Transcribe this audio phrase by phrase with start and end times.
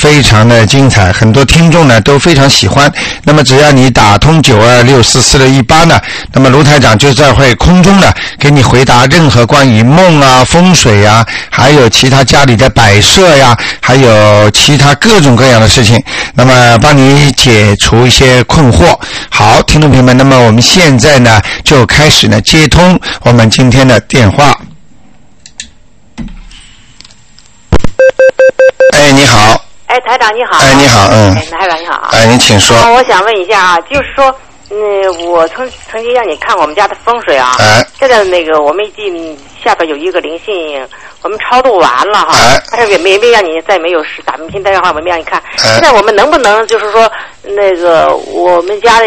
[0.00, 2.90] 非常的精彩，很多听众呢都非常喜欢。
[3.22, 6.00] 那么只要你打通九二六四四六一八呢，
[6.32, 16.02] 那么卢台长就在会空中呢给你回答任何关于梦啊、风水啊，还有其他家里的摆设呀，还有其他各种各样的事情，
[16.34, 18.98] 那么帮你解除一些困惑。
[19.28, 24.58] 好，听众朋友们，那么我们现在呢就开始呢接通我们今天的电话。
[28.92, 29.39] 哎，你好。
[29.90, 30.56] 哎，台长你好。
[30.58, 31.34] 哎，你好，嗯。
[31.34, 32.08] 哎，台长你好。
[32.12, 32.76] 哎，您请说。
[32.76, 34.32] 啊，我想问一下啊，就是说，
[34.70, 37.56] 嗯，我曾曾经让你看过我们家的风水啊。
[37.58, 37.84] 哎。
[37.98, 40.86] 现在那个我们进下边有一个灵性，
[41.22, 42.28] 我们超度完了哈。
[42.36, 42.62] 哎。
[42.70, 45.42] 但是也没没让你再没有打明天电话，我没让你看。
[45.58, 45.72] 哎。
[45.72, 47.10] 现在我们能不能就是说，
[47.42, 49.06] 那个我们家的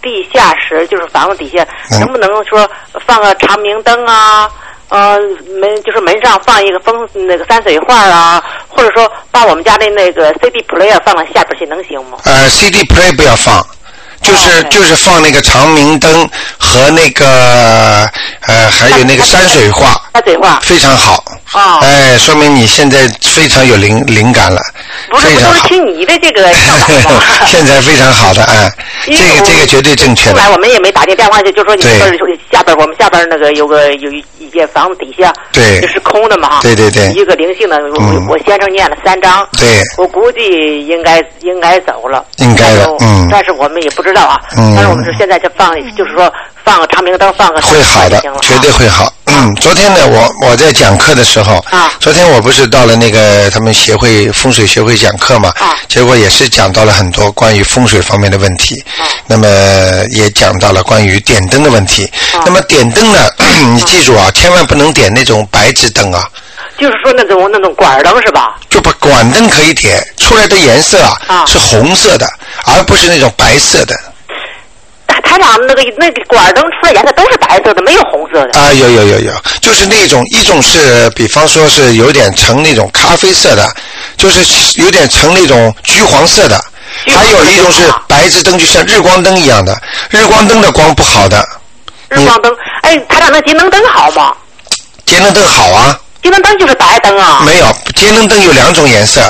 [0.00, 1.66] 地下室，就是房子底下，
[1.98, 2.70] 能不能说
[3.04, 4.48] 放个长明灯啊？
[4.88, 5.18] 呃，
[5.60, 12.18] 门就是门上放一个风那个山水画啊，或者说把我们家的那个 CD player 放到下边去，能行吗？
[12.24, 13.64] 呃，CD player 不要放，
[14.22, 17.26] 就是就是放那个长明灯和那个
[18.46, 21.22] 呃还有那个山水画，山水画非常好。
[21.52, 24.60] 啊，哎，说明你现在非常有灵灵感了，
[25.08, 26.52] 不是，都是听你的这个
[27.46, 28.68] 现在非常好的，哎，
[29.06, 30.30] 这个这个绝对正确。
[30.32, 46.32] 后来我们也没打进电话，去就说你说下边我们下边那个有个有一一间房子底下，对，这是空的嘛，对对对，一个灵性的，我我先生念了三张，对，我估计应该应该走了，应该的，嗯，但是我们也不知道啊，嗯，但是我们是现在就放，就是说
[46.64, 49.12] 放个长明灯，放个会好的，绝对会好。
[49.36, 59.46] 嗯，昨天呢，我我在讲课的时候，啊，昨天我不是到了那个他们协会风水协会讲课嘛，啊，结果也是讲到了很多关于风水方面的问题，啊，那么
[60.10, 62.08] 也讲到了关于点灯的问题，
[62.44, 63.28] 那么点灯呢，
[63.74, 66.24] 你记住啊，千万不能点那种白炽灯啊，
[66.78, 68.54] 就是说那种那种管灯是吧？
[68.70, 72.28] 就把管灯可以点出来的颜色啊，是红色的，
[72.66, 73.96] 而不是那种白色的。
[75.34, 78.58] 台长，那个那个管灯出来颜色都是白色的，没有红色的。
[78.58, 83.68] 啊，有有有有，就是那种一种是，比方说是有点呈那种咖啡色的，
[84.16, 86.62] 就是有点呈那种橘黄色的。
[87.06, 89.76] 还有一种是白炽灯，就像日光灯一样的，
[90.10, 91.44] 日光灯的光不好的。
[92.08, 94.32] 日光灯，哎，台长，那节能灯好吗？
[95.04, 95.98] 节能灯好啊。
[96.22, 97.42] 节能灯就是白灯啊。
[97.44, 99.20] 没有，节能灯有两种颜色。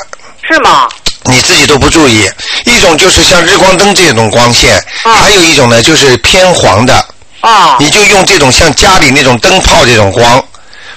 [0.47, 0.87] 是吗？
[1.25, 2.31] 你自己都不注意，
[2.65, 6.95] 一种就是像日光灯这种光线，还有一种呢就是偏黄的。
[7.41, 7.77] 啊。
[7.79, 10.43] 你就用这种像家里那种灯泡这种光，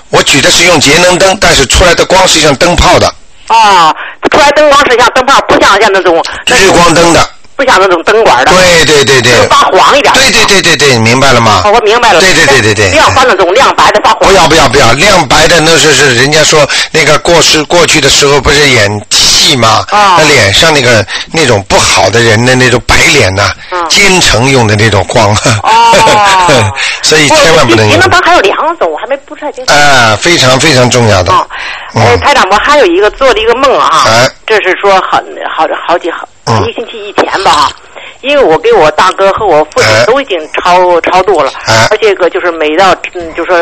[0.10, 3.08] 我举的是用节能灯，但是出来的光是像灯泡的。
[3.48, 3.96] 啊，
[4.30, 6.22] 出来灯光是像灯泡，不像像那种。
[6.48, 7.30] 日光灯的。
[7.56, 8.52] 不像那种灯管的。
[8.52, 9.48] 对对对对。
[9.48, 10.14] 发黄一点。
[10.14, 11.64] 对对对对对，明白了吗？
[11.66, 12.20] 我明白了。
[12.20, 12.90] 对对对对对。
[12.92, 14.30] 不要发那种亮白的发黄。
[14.30, 19.02] 不要不要不要，亮白的那是是人家说那个过世过去的时候不是演
[19.48, 19.86] 戏吗？
[19.90, 20.16] 啊。
[20.18, 23.52] 那脸上那个那种不好的人的那种白脸呐，
[23.90, 25.30] 奸臣用的那种光。
[25.64, 26.74] 哦。
[27.02, 27.88] 所以千万不能。
[27.88, 29.74] 您能灯还有两种，我还没不太清楚。
[29.74, 31.32] 啊，非常非常重要的。
[31.32, 31.48] 哦。
[31.96, 34.04] 哎，台长，我还有一个做了一个梦啊。
[34.08, 34.30] 哎。
[34.46, 36.28] 这是说很好好几好
[36.66, 37.70] 一星期以前吧。
[38.28, 41.50] 因为我给我大哥和我父亲都已经超超度了，
[41.90, 43.56] 而且个就是每到嗯，就说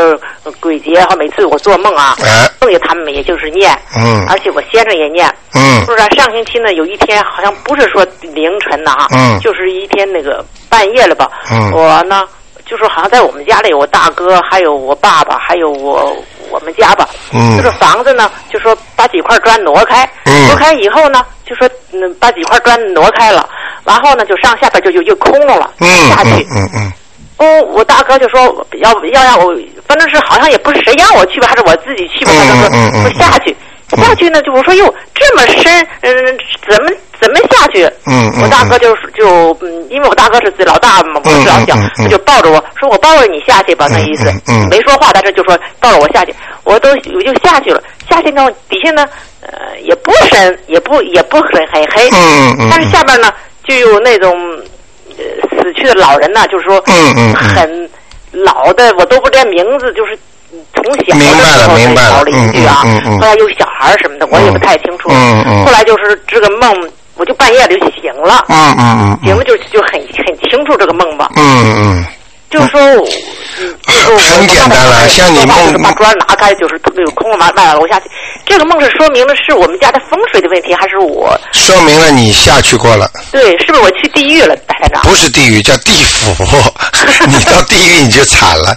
[0.60, 2.16] 鬼节和每次我做梦啊，
[2.60, 12.24] 梦见他们也就是念，嗯，而且我先生也念，嗯，就是上星期呢有一天好像不是说凌晨的啊，嗯，就是一天那个半夜了吧，嗯，我呢
[12.66, 16.12] 就是好像在我们家里，我大哥还有我爸爸还有我
[16.50, 23.48] 我们家吧，嗯，就是房子呢就说把几块砖挪开，嗯，挪开以后呢就说嗯把几块砖挪开了。
[23.86, 25.70] 然后呢，就上下边就就就空了，
[26.10, 26.46] 下去。
[26.56, 26.92] 嗯嗯。
[27.38, 28.42] 哦，我大哥就说
[28.80, 29.54] 要要让我，
[29.88, 32.32] 反正是好像也不是谁让我去吧，还是我自己去吧。
[32.34, 33.56] 他就说说下去，
[33.96, 36.16] 下去呢就我说哟这么深，嗯，
[36.68, 36.90] 怎么
[37.22, 37.86] 怎么下去？
[38.08, 44.34] 嗯我大哥就就嗯，因为我大哥是老大嘛，我是老小，他就抱着我说我抱着你下去吧，那意思。
[44.48, 44.68] 嗯。
[44.70, 47.84] 没说话，但是就说抱着我下去，我都我就下去了。
[48.16, 49.06] 下去呢，底下呢，
[49.42, 52.10] 呃，也不深，也不也不很很黑。
[52.12, 52.68] 嗯嗯。
[52.72, 53.32] 但是下边呢。
[53.68, 54.32] 就有那种
[55.18, 57.90] 呃死去的老人呢，就是说嗯嗯很
[58.32, 60.16] 老的，我都不知道名字，就是
[60.76, 62.86] 从小的时候才搞邻居啊，
[63.20, 65.10] 后来有小孩什么的，我也不太清楚。
[65.66, 71.32] 后来就是这个梦，我就半夜就醒了，嗯嗯嗯，醒了就就很很清楚这个梦吧。
[71.36, 71.44] 嗯
[71.76, 72.06] 嗯，
[72.56, 72.80] 就是说，
[74.18, 78.06] 很简单了，像你梦把砖拿开，就是那个空了嘛，卖了楼下去。
[78.46, 81.38] 这个梦是说明了是我们家的风水的问题，还是我？
[81.52, 83.12] 说明了你下去过了。
[83.32, 85.02] 对，是不是我去地狱了，台长？
[85.04, 86.34] 不是地狱，叫地府。
[87.28, 88.74] 你到地狱你就惨了，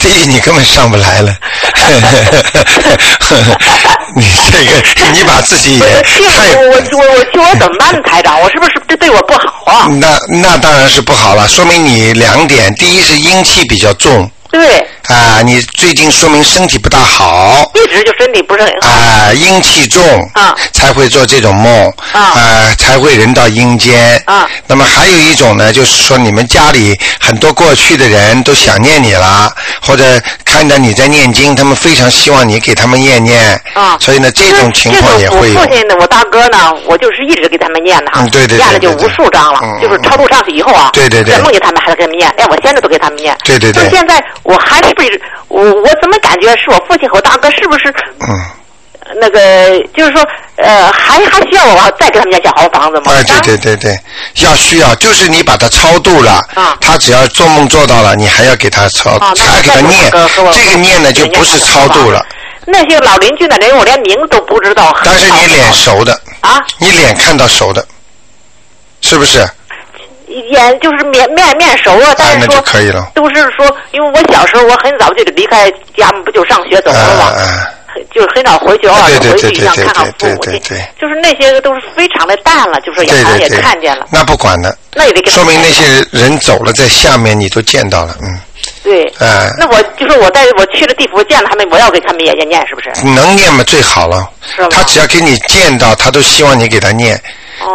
[0.00, 1.32] 地狱你根本上不来了。
[4.16, 4.82] 你这个，
[5.12, 6.18] 你把自己也太……
[6.56, 6.78] 我我我
[7.14, 8.40] 我去我怎么办，台长？
[8.40, 9.86] 我是不是这对我不好啊？
[9.88, 14.30] 那那当然是不好了，说明你两点：第一是阴气比较重。
[14.52, 14.86] 对。
[15.08, 17.68] 啊，你最近说明身体不大好。
[17.74, 18.88] 一直就身体不是很好。
[18.88, 20.00] 啊，阴气重。
[20.34, 20.54] 啊。
[20.72, 21.92] 才会做这种梦。
[22.12, 22.20] 啊。
[22.20, 24.22] 啊，才会人到阴间。
[24.26, 24.48] 啊。
[24.66, 30.04] 那么还有一种呢，就是说你们家里很多过去的人都想念你了，或者
[30.44, 33.60] 看到你在念经，他们非常希望你给他们念念。
[33.74, 33.98] 啊。
[34.00, 35.58] 所以呢，这种情况也会有。
[35.58, 38.20] 我父亲呢，我大哥呢，我就是一直给他们念的啊。
[38.20, 38.58] 嗯，对对对。
[38.58, 40.90] 念了就无数张了，就是超度上去以后啊。
[40.92, 41.34] 对对对。
[41.34, 43.36] 在梦见他们还是给他们念，哎，我现在都给他们念。
[43.44, 43.84] 对对对。
[43.84, 45.02] 就现在我还是不
[45.48, 45.62] 我。
[45.62, 47.88] 我怎么感觉是我父亲和我大哥是不是？
[48.20, 48.28] 嗯。
[49.20, 53.12] 那个就是说，呃，还还需要我再给他们家建好房子吗？
[53.12, 53.98] 哎，对对对对，
[54.36, 60.10] 要需要，就是你把他超度了，啊，他只要做梦做到了，你还要给他超，还给他念，
[60.52, 62.24] 这个念呢就不是超度了。
[62.64, 64.96] 那些老邻居的人，我连名字都不知道。
[65.04, 67.84] 但是你脸熟的啊，你脸看到熟的，
[69.00, 69.46] 是不是？
[70.50, 72.54] 眼就是面面面熟啊，但是说
[73.14, 77.32] 都是说，因为我小时候我很早就离开家，不就上学走了嘛，
[78.14, 84.06] 就是很早回去偶尔回去一趟看看父母亲，就是那些都是非常的淡了，就是眼上也看见了。
[84.10, 88.40] 那不管了，那也得说明那些人走了，在下面你都见到了，嗯。
[88.82, 89.04] 对。
[89.18, 89.50] 哎。
[89.58, 92.90] 那我就说我在我去了地府见了他们，我要给他们也念念，是不是？
[93.14, 94.28] 能念嘛最好了。
[94.56, 97.20] 是他只要给你见到，他都希望你给他念。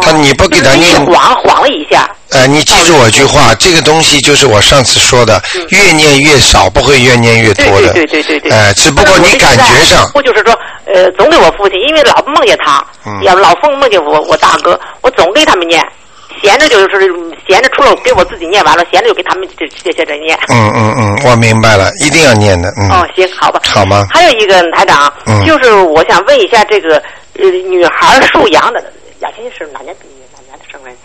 [0.00, 2.08] 他你不给他念，晃晃了一下。
[2.30, 7.94] 呃，你记住我一句话，这个东西就是我上次说的，越念越少，不会越念越多的。
[7.94, 8.52] 对对对对对。
[8.52, 10.10] 哎，只不过你感觉上。
[10.14, 10.54] 我就是说，
[10.84, 12.84] 呃，总给我父亲，因为老梦见他，
[13.22, 15.82] 要老凤梦见我我大哥，我总给他们念，
[16.42, 16.86] 闲着就是
[17.48, 20.38] 闲着，除了给我自己念完了，闲着就给他们这这些人念。
[20.50, 22.68] 嗯嗯嗯，我明白了，一定要念的。
[22.76, 22.90] 嗯。
[22.90, 23.58] 哦，行，好吧。
[23.64, 24.06] 好吗？
[24.10, 25.10] 还有一个台长，
[25.46, 27.02] 就是我想问一下这个
[27.38, 28.84] 呃女孩属羊的。
[29.20, 29.94] 雅琴是哪年
[30.32, 30.96] 哪年的生人？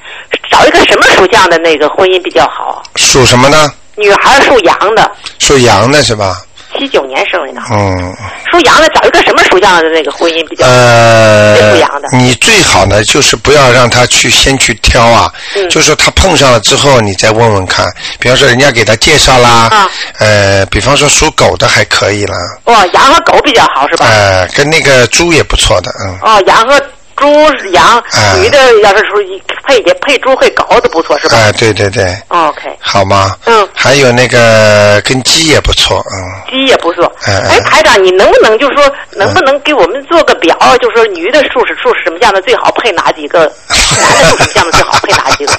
[0.52, 2.84] 找一个什么属相的那个婚姻比较好？
[2.96, 3.72] 属什么呢？
[3.96, 5.12] 女孩属羊的。
[5.40, 6.36] 属羊的是吧？
[6.78, 7.62] 七九年生人的。
[7.72, 8.16] 嗯。
[8.52, 10.66] 属羊的找一个什么属相的那个婚姻比较？
[10.66, 11.56] 呃。
[11.72, 12.10] 属羊的。
[12.12, 15.32] 你最好呢，就是不要让他去先去挑啊。
[15.56, 15.68] 嗯。
[15.70, 17.86] 就是说他碰上了之后，你再问问看。
[18.20, 19.68] 比方说人家给他介绍啦。
[19.72, 19.90] 啊。
[20.20, 22.36] 呃，比方说属狗的还可以了。
[22.66, 24.06] 哦，羊和狗比较好是吧？
[24.08, 26.18] 呃，跟那个猪也不错的，嗯。
[26.22, 26.80] 哦，羊和。
[27.24, 28.04] 猪、羊，
[28.42, 29.18] 女的要是说
[29.66, 31.38] 配配猪会搞的不错，是吧？
[31.38, 32.04] 哎，对对对。
[32.28, 32.70] OK。
[32.82, 33.34] 好吗？
[33.46, 33.66] 嗯。
[33.74, 36.52] 还有那个跟鸡也不错，嗯。
[36.52, 37.10] 鸡也不错。
[37.26, 37.60] 哎哎。
[37.62, 40.58] 台长，你能不能就是说，能不能给我们做个表？
[40.82, 43.50] 就是说，女的数是属什么样的最好配哪几个？
[44.02, 45.54] 男的属什么样的最好配哪几个？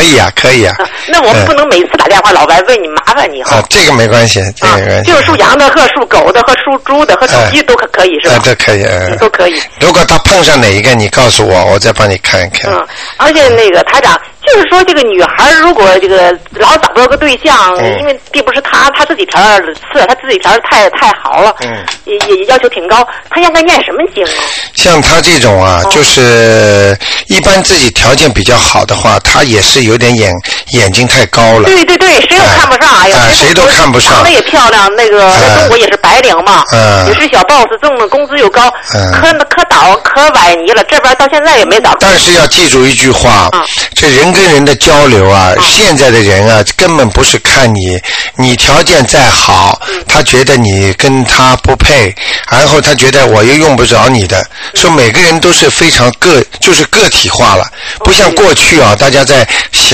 [0.00, 0.74] 可以啊，可以啊。
[1.08, 3.56] 那我们不能每次打电话老白问你，麻烦你哈。
[3.56, 5.10] 啊，这个没关系，这个没关系。
[5.10, 8.40] 就是属羊的和属狗的和属猪的和属鸡都可可以是吧？
[8.42, 8.84] 这可以，
[9.18, 9.60] 都可以。
[9.80, 12.72] 如果他碰上哪一个，你告诉我，我再帮你看一看。
[12.72, 12.86] 嗯，
[13.18, 14.18] 而且那个台长。
[14.46, 23.06] 就是说，这个女孩如果这个老找不到个对象，因为并不是她她自己条件次，她自己条件太太好了，嗯也也要求挺高。
[23.28, 24.30] 她应该念什么经啊？
[24.74, 26.96] 像她这种啊，就是
[27.26, 30.32] 一般自己条件比较好的话，她也是有点眼
[30.72, 31.64] 眼睛太高了。
[31.64, 34.14] 对对对，谁都看不上，哎呀，谁都看不上。
[34.14, 36.64] 长得也漂亮，那个在中国也是白领嘛，
[37.06, 41.94] 也是小 boss，挣的工资又高，可可倒可崴泥了，这边到现在也没倒。
[42.00, 43.50] 但是要记住一句话，
[43.94, 44.29] 这人。
[44.32, 48.00] 跟人的交流啊，现在的人啊，根本不是看你，
[48.36, 52.14] 你条件再好，他觉得你跟他不配，
[52.50, 54.44] 然后他觉得我又用不着你的，
[54.74, 57.64] 说每个人都是非常个，就是个体化了，
[58.04, 59.46] 不像过去啊，大家在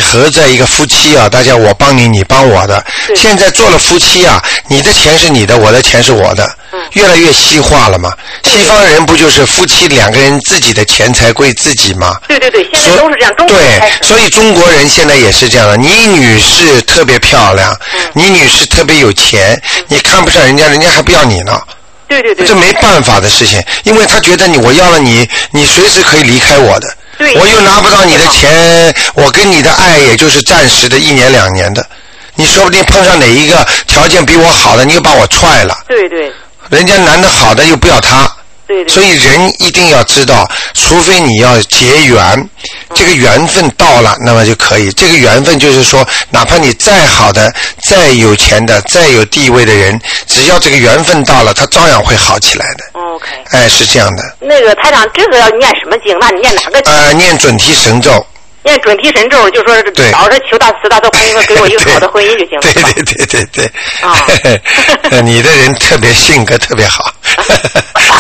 [0.02, 6.48] 合在一个夫妻啊，大家我帮你，你帮我的，现在做了夫妻啊，你的钱是你的，我的钱是我的，
[6.92, 8.12] 越来越西化了嘛。
[8.44, 12.14] 西方人不就是夫妻两个人自己的钱财归自己吗？
[12.28, 14.26] 对对对，现在都是这样，对，所以。
[14.37, 17.75] 中国人现在也是这样的，你女士特别漂亮，
[18.12, 19.58] 你女士特别有钱，
[19.88, 21.58] 你看不上人家，人家还不要你呢。
[22.06, 26.96] 对对对，这没办法的事情，因为他觉得你我要了你，你随时可以离开我的。
[27.37, 31.87] 我又拿不到你的钱，我跟你的爱也就是暂时的，一年两年的。
[32.35, 35.75] 你说不定碰上哪一个条件比我好的，你又把我踹了。
[35.88, 36.30] 对对。
[36.70, 38.30] 人家男的好的又不要他。
[38.66, 38.87] 对。
[38.88, 42.49] 所以人一定要知道，除非你要结缘，
[42.94, 44.90] 这个缘分到了，那么就可以。
[44.92, 52.85] 这个缘分就是说，哪怕你再好的、再有钱的、再有地位的人，只要这个缘分到了，他照样会好起来的。
[53.00, 53.26] OK。
[53.50, 54.37] 哎，是这样的。
[54.40, 56.16] 那个台长，这个要念什么经？
[56.20, 56.80] 那你念哪个？
[56.90, 58.26] 呃，念准提神咒。
[58.66, 59.75] 念准提神咒，就说
[60.12, 62.73] 老是求大慈大悲观音，给我一个好的婚姻就行了。
[62.75, 63.73] 对对对对对。
[64.02, 64.26] 啊。
[65.23, 67.12] 你的人特别性格特别好，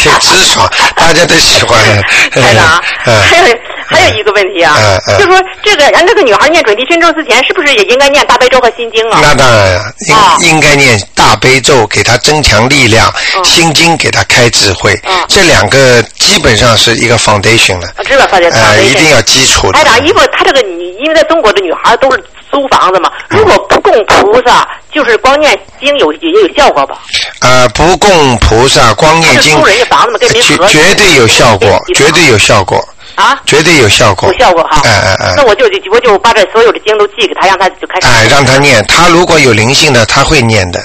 [0.00, 1.78] 挺直爽， 大家都喜欢。
[2.32, 4.76] 台长， 还有还有一个问题啊，
[5.18, 9.18] 就说这个让这个女孩念准提神咒之前，是不是也应该念大悲咒和心经啊？
[9.22, 9.92] 那当然了，
[10.40, 13.08] 应应该念大悲咒，给她增强力量；
[13.44, 15.00] 心经给她开智慧。
[15.28, 17.88] 这两个基本上是一个 foundation 了。
[18.04, 19.72] 知道呃，一定要基础。
[19.72, 20.26] 台长，因为。
[20.36, 26.98] 她这个女，因为在中国的女孩都是租房子嘛，如果不供菩萨，就是光念经有也有效果吧？
[27.40, 32.82] 呃，不供菩萨，光念经，人家房子嘛，跟绝绝对有效果，绝对有效果
[33.14, 34.80] 啊，绝对有效果，有效果哈。
[34.84, 38.06] 哎哎哎，那我就我就把这所有的经都寄给他，让他就开始。
[38.06, 40.82] 哎，让他念，他如果有灵性的，他会念的。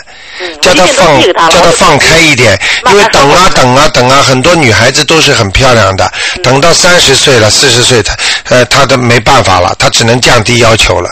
[0.60, 6.12] 叫他放，叫他放开一点，因为等啊等啊等啊，很多女孩子都是很漂亮的，
[6.44, 8.16] 等到三十岁了、四十岁，她
[8.50, 11.10] 呃，她都没办法了，她只能降低要求了，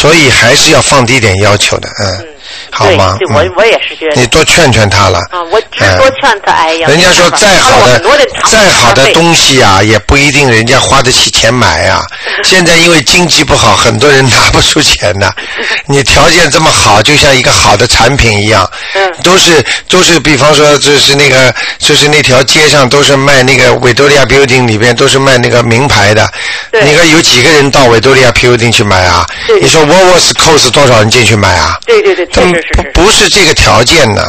[0.00, 2.35] 所以还是要放低点要求的，嗯。
[2.70, 3.16] 好吗？
[3.30, 5.18] 我我也是觉得你多劝劝他了。
[5.30, 6.52] 啊，我只多劝他。
[6.52, 8.00] 哎呀，人家说再好的
[8.50, 12.04] 再好的东西啊，也不一定人家花得起钱买啊。
[12.44, 15.30] 现在因为经济不好，很多人拿不出钱呢。
[15.86, 18.68] 你条件这么好，就像一个好的产品一样。
[18.94, 19.12] 嗯。
[19.22, 26.28] 都是都是，比方说，就是那个，就是那条街上都是卖那个维多利亚 building 里边都是卖那个名牌的。
[26.70, 26.82] 对。
[26.84, 29.26] 你看有几个人到维多利亚 building 去买啊？
[29.46, 29.60] 对。
[29.60, 31.76] 你说沃沃斯 cos 多少人进去买啊？
[31.86, 32.26] 对对对。
[32.42, 34.22] 不不是这个条件呢。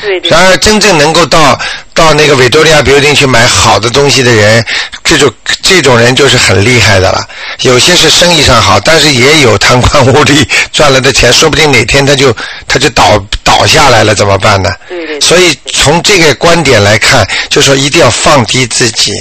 [0.00, 0.30] 对对。
[0.30, 1.58] 然而，真正能够到
[1.94, 4.64] 到那个维多利亚 building 去买好的东西的人，
[5.02, 5.32] 这种
[5.62, 7.26] 这种人就是很厉害的了。
[7.62, 12.34] 有些是生意上好，但是也有贪官污吏赚了的钱，说不定哪天他就
[12.68, 14.70] 他就倒倒下来了，怎么办呢？
[14.88, 15.20] 对对。
[15.20, 19.12] 所以从这个观点来看，就说一定要放低自己。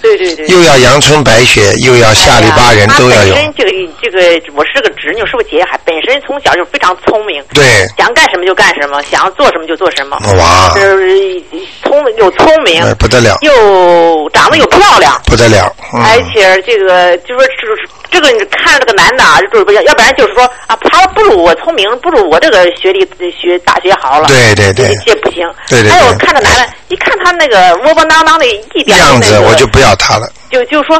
[0.00, 3.34] 对对对，又要阳春白雪，又要下里巴人，都要有。
[3.34, 7.42] 本身这个这个，我是个侄女，是个姐姐，还本身从小就非常聪明。
[7.54, 7.86] 对。
[7.98, 10.16] 想干什么就干什么，想做什么就做什么。
[10.38, 10.74] 哇。
[10.78, 11.42] 是
[11.82, 12.82] 聪又聪明。
[12.98, 13.36] 不得了。
[13.42, 15.20] 又长得又漂亮。
[15.26, 15.74] 不得了。
[15.92, 23.00] 而且这个就说是这个，你看这个男的啊，就是不要要不然就是说啊，他不如我聪明，不如我这个学历
[23.30, 24.28] 学大学好了。
[24.28, 24.94] 对对对。
[25.06, 25.48] 这不行。
[25.68, 25.90] 对对。
[25.90, 29.90] 还有看这男的，一看他那个窝窝囊囊的一点样子，我就不要。
[29.96, 30.96] 他了，就就说，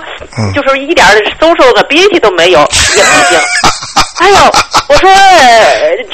[0.54, 1.06] 就是一点
[1.40, 3.38] 搜索个脾气都没有，也不行。
[4.20, 4.36] 哎呦，
[4.88, 5.10] 我说，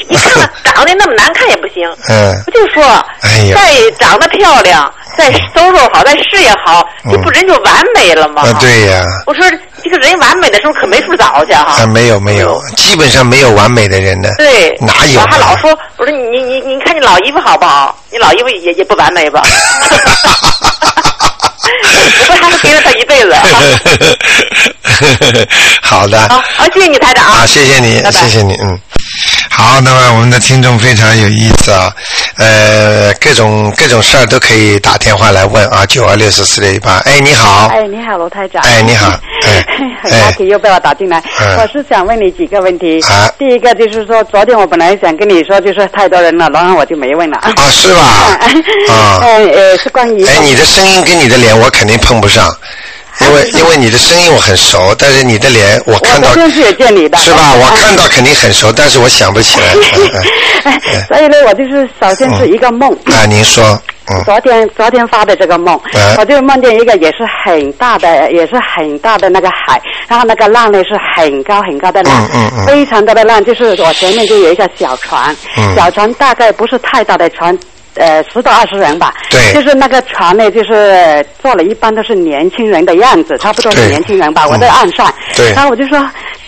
[0.09, 1.83] 你看看 长得那么难看也不行。
[2.09, 2.83] 嗯，我就说，
[3.21, 8.43] 哎呀，再长得漂亮，再收入好，再事业好，这不人就完美了吗？
[8.61, 9.03] 对呀。
[9.25, 9.43] 我说，
[9.83, 11.81] 这个人完美的时候可没处找去哈。
[11.83, 14.33] 啊没有没有，基本上没有完美的人的。
[14.37, 14.75] 对。
[14.79, 15.19] 哪有？
[15.19, 17.95] 我还老说，我说你你你看你老姨夫好不好？
[18.09, 19.41] 你老姨夫也也不完美吧？
[22.29, 23.33] 我还是陪了他一辈子。
[25.81, 26.19] 好的。
[26.29, 27.25] 好，好，谢谢你，台长。
[27.25, 28.79] 啊，谢谢你，谢谢你，嗯。
[29.49, 31.91] 好，那么我们的听众非常有意思啊，
[32.37, 36.97] 呃，各种各种事儿都可以打电话来问啊，九二六四四六一八。
[37.05, 37.67] 哎，你好。
[37.67, 38.61] 哎，你好，罗台长。
[38.63, 39.09] 哎，你好。
[39.45, 39.65] 哎。
[40.03, 41.21] 很高兴又被我打进来。
[41.39, 41.57] 嗯。
[41.57, 43.01] 我是想问你几个问题。
[43.01, 43.31] 啊。
[43.37, 47.37] 第一个就是说，昨天我本来想跟你说，就是太多人了，然后我就没问了。
[47.37, 48.01] 啊，是吧？
[48.93, 49.19] 啊。
[49.23, 50.25] 嗯呃，是关于。
[50.25, 52.55] 哎，你的声音跟你的脸，我肯定碰不上。
[53.21, 57.53] 因为 因为你的声音我很熟，但是你的脸我看到电视也见你的，是吧？
[57.59, 59.73] 我看到肯定很熟，但是我想不起来。
[61.07, 62.91] 所以呢，我就是首先是一个梦。
[63.05, 63.79] 啊，您说。
[64.23, 65.77] 昨天昨天发的这个梦，
[66.17, 75.35] 我就梦见一个也是很大的，也是很大的那个海，然后那个浪呢是很高很高的浪，嗯非常大的浪，就是我前面就有一个小船，
[75.75, 77.57] 小船大概不是太大的船。
[77.97, 84.47] 呃，十到二十人吧，对，就是那个船呢，就是坐了一般都是年轻人的样子，差不多是年轻人吧。
[84.47, 85.97] 我在岸上，对，然后我就说。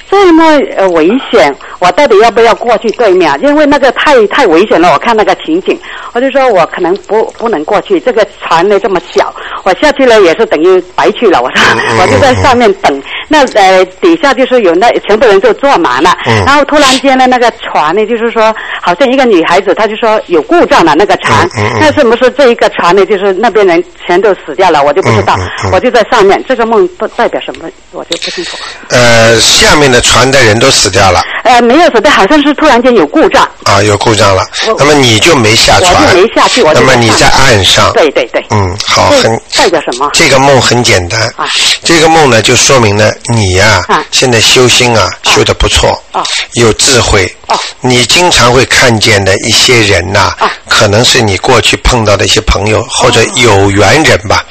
[0.10, 0.44] 这么
[0.76, 3.40] 呃危险，我到底要不要过去对面？
[3.44, 5.80] 因为那个太太危险了，我看那个情景，
[6.14, 8.00] 我就说我可能不不能过去。
[8.00, 9.32] 这个船呢这么小，
[9.64, 11.40] 我下去了也是等于白去了。
[11.40, 11.62] 我说
[12.02, 16.18] 我就在上面等，那呃底下就是有那全部人就坐满了。
[16.44, 21.48] 然后突然间呢，那个船呢就是说好像一个女孩子，她就说有故障了那个船。
[21.80, 23.06] 那是不是这一个船呢？
[23.06, 24.84] 就是那边人全都死掉了？
[24.84, 25.36] 我就不知道。
[25.72, 28.58] 我就在上面，这个梦不代表什么，我就不清楚。
[28.90, 29.99] 呃，下面的。
[30.02, 31.22] 船的人都死掉了。
[31.44, 33.48] 呃，没有死的，好像是突然间有故障。
[33.64, 34.46] 啊，有故障了。
[34.78, 35.94] 那么你就没下船。
[35.94, 37.92] 我就没下去，我那么你在岸上。
[37.94, 38.44] 对对对。
[38.52, 40.10] 嗯，好，很代表什么？
[40.14, 41.22] 这个梦很简单。
[41.38, 41.48] 啊。
[41.84, 46.02] 这个梦呢，就说明呢，你呀，现在修心啊，修的不错。
[46.12, 46.24] 啊。
[46.54, 47.26] 有智慧。
[47.48, 47.58] 哦。
[47.82, 50.34] 你经常会看见的一些人呐，
[50.68, 54.44] 可能是你过去碰到的一些朋友或者有缘人吧。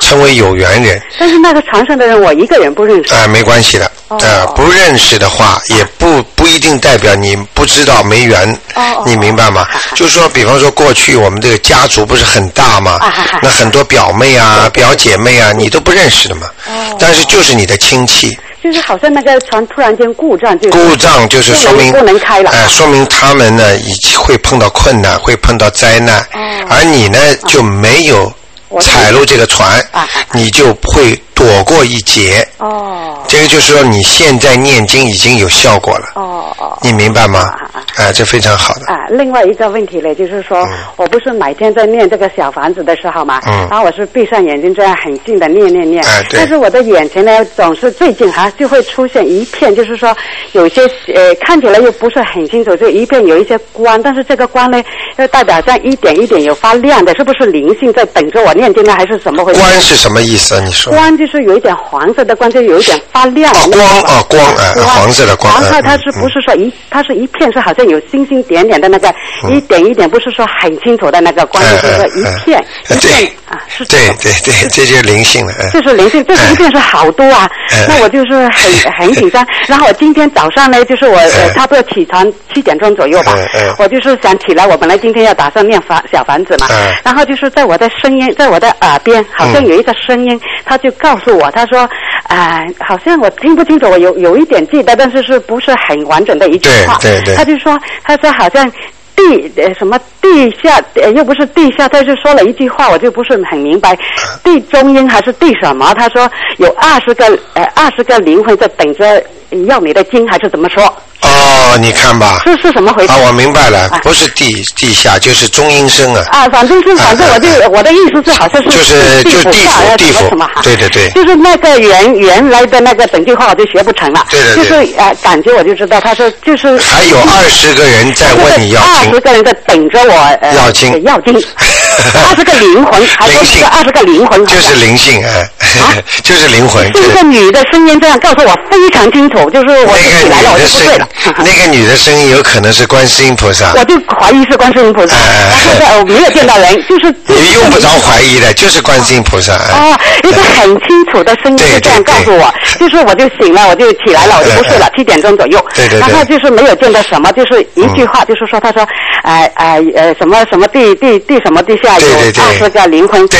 [0.00, 3.14] 称为有缘人，但是那个船上的人我一个人不认识。
[3.14, 9.66] 啊，没关系的，啊，不认识的话也不不一定代表你不知道没缘，哦你明白吗？
[9.94, 12.98] 就是说，比方说过去我们这个家族不是很大吗？
[13.42, 16.46] 那很多表妹啊、表姐妹啊，你都不认识的嘛。
[16.66, 18.36] 哦但是就是你的亲戚。
[18.64, 22.50] 就是好像那个船突然间故障，就故障就是说明不能开了。
[22.50, 26.26] 哎，说明他们呢，已经会碰到困难，会碰到灾难，
[26.68, 28.32] 而你呢就没有。
[28.80, 29.84] 踩入这个船，
[30.32, 32.46] 你就会躲过一劫。
[32.58, 36.06] 哦，这个就是说你现在念经已经有效果了。
[36.14, 37.52] 哦哦，你明白吗？
[37.96, 38.86] 啊，这非常好的。
[38.86, 50.14] 啊，另外一个问题呢，就是说我不是每天在念这个小房子的时候嘛，然后我是闭上眼睛这样很静的念念念，但是我的眼前呢总是最近哈就会出现一片，就是说
[50.52, 50.82] 有些
[51.14, 54.82] 呃看起来又不是很清楚，就一片有一些光，但是这个光呢
[55.16, 59.60] 又代表在一点一点有发亮的，是不是灵性在等着我念经呢，还是怎么回事？
[59.60, 60.62] 光是什么意思啊？
[60.64, 60.92] 你说？
[60.92, 63.54] 光就是有一点黄色的光，就有一点发亮。
[63.70, 65.52] 光啊光啊，黄色的光。
[65.52, 68.66] 黄色它是不是说一它是一片是好像有星星点。
[68.66, 69.14] 点的那个
[69.48, 75.52] 一点一点，不是说很清楚的那个光，就是说一片一片啊，是对对对，这就是灵性了。
[75.72, 77.48] 这是灵性，这一片是好多啊。
[77.86, 79.46] 那我就是很 很紧张。
[79.68, 81.16] 然后我今天早上呢，就是我
[81.54, 83.36] 差不多起床七点钟左右吧，
[83.78, 86.66] 我就是想起来，我本来今天要打算念房小房子嘛，
[87.04, 91.88] 然后就是在我的声音，在我的耳边，好像有一个声音，他就告诉我，他说
[92.24, 96.98] 啊，好像我听不清楚，我有有一点记得，但是是不是很完整的一句话？
[97.00, 98.70] 对对对，他就说，他说好像。
[99.16, 103.96] 地呃什么地下呃又不是地下，他就说了一句话，我就不是很明白，
[104.44, 105.94] 地中阴还是地什么？
[105.94, 107.24] 他说有二十个
[107.54, 109.24] 呃二十个灵魂在等着
[109.66, 110.84] 要你的经，还是怎么说？
[111.22, 113.12] 哦，你看吧，是是什么回事？
[113.12, 116.24] 啊，我明白了，不是地地下，就是中阴身啊。
[116.30, 124.24] 啊，反正是反正我就我的意思是，好像是就是就地府地府什么对对对，就是那个原原来的那个整句话我就学不成了。
[124.30, 135.48] 对对对，就是呃感觉我就知道，他说就是还有二十个人在问你要 经，二十个人在等着我呃要经要经，二十个灵魂， 还说是二十个灵魂，就是灵性哎，
[136.22, 136.90] 就是灵魂。
[136.92, 141.05] 这个女的声音这样告诉我非常清楚，就是我起来了我就不对了。
[141.44, 145.16] 那个女的声音有可能是观世音菩萨，我就怀疑是观世音菩萨。
[145.62, 149.54] 现在我没有见到人， 就是你用不着怀疑的，就是观世音菩萨。
[149.54, 155.64] 哦，一个很清楚的声音就这样告诉我，就是我就醒了，我就起来了，我就不睡了，七点钟左右。
[155.74, 156.00] 对对对。
[156.00, 158.86] 然后就是没有见到什么，就是一句话，就是说他说，
[159.22, 162.06] 哎哎呃什么什么地地地什么地下有
[162.42, 163.38] 二十个灵魂在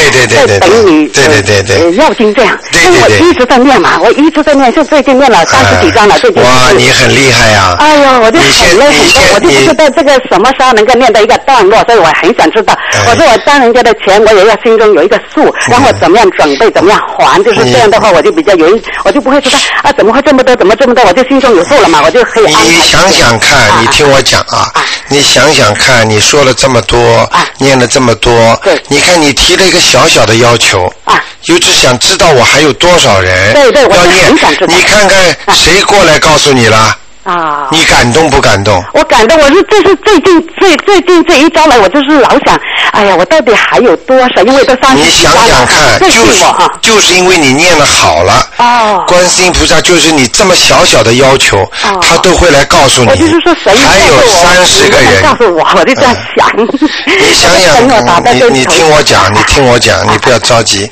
[0.60, 2.58] 等你，对对对对，要经这样。
[2.72, 3.20] 对对对。
[3.20, 6.42] 我一直在念嘛，我一直在念，就最近念了三十几章了，最近。
[6.42, 7.74] 哇，你很厉害呀！
[7.78, 12.76] 哎呀，我就很累很累，我就不知道这个什么时候能够念到一个段落，所以我很想知道。
[13.08, 22.64] 我说我当人家的钱，我也要心中有一个数，然后怎么样准备，怎么样还，就是这样的话，我就比较有，我就不会知道啊，怎么会这么多，怎么这么多，我就心中有数了嘛，我就可以安排。
[22.64, 24.70] 你想想看，你听我讲啊，
[25.08, 30.92] 你想想看，你说了这么多，念了这么多，你看你提了一个小小的要求，
[31.42, 34.34] 就是想知道我还有多少人要念，
[34.68, 36.96] 你看看谁过来告诉你了。
[37.26, 37.68] 啊！
[37.72, 38.82] 你感动不感动？
[38.94, 42.58] 我感动，我是这是最近最最近这一招来，我就是老想，
[42.92, 44.42] 哎呀，我到底还有多少？
[44.42, 46.44] 因为这三你想想看，就是
[46.80, 51.68] 就是因为你念的好了，哦，观世音菩萨就是你这么小小的要求，
[52.00, 53.10] 他都会来告诉你。
[53.10, 56.46] 我就是说，谁还有三十个人告诉我，我就这样想。
[56.56, 57.74] 你想想，
[58.32, 60.88] 你你听我讲，你听我讲， 你不要着急。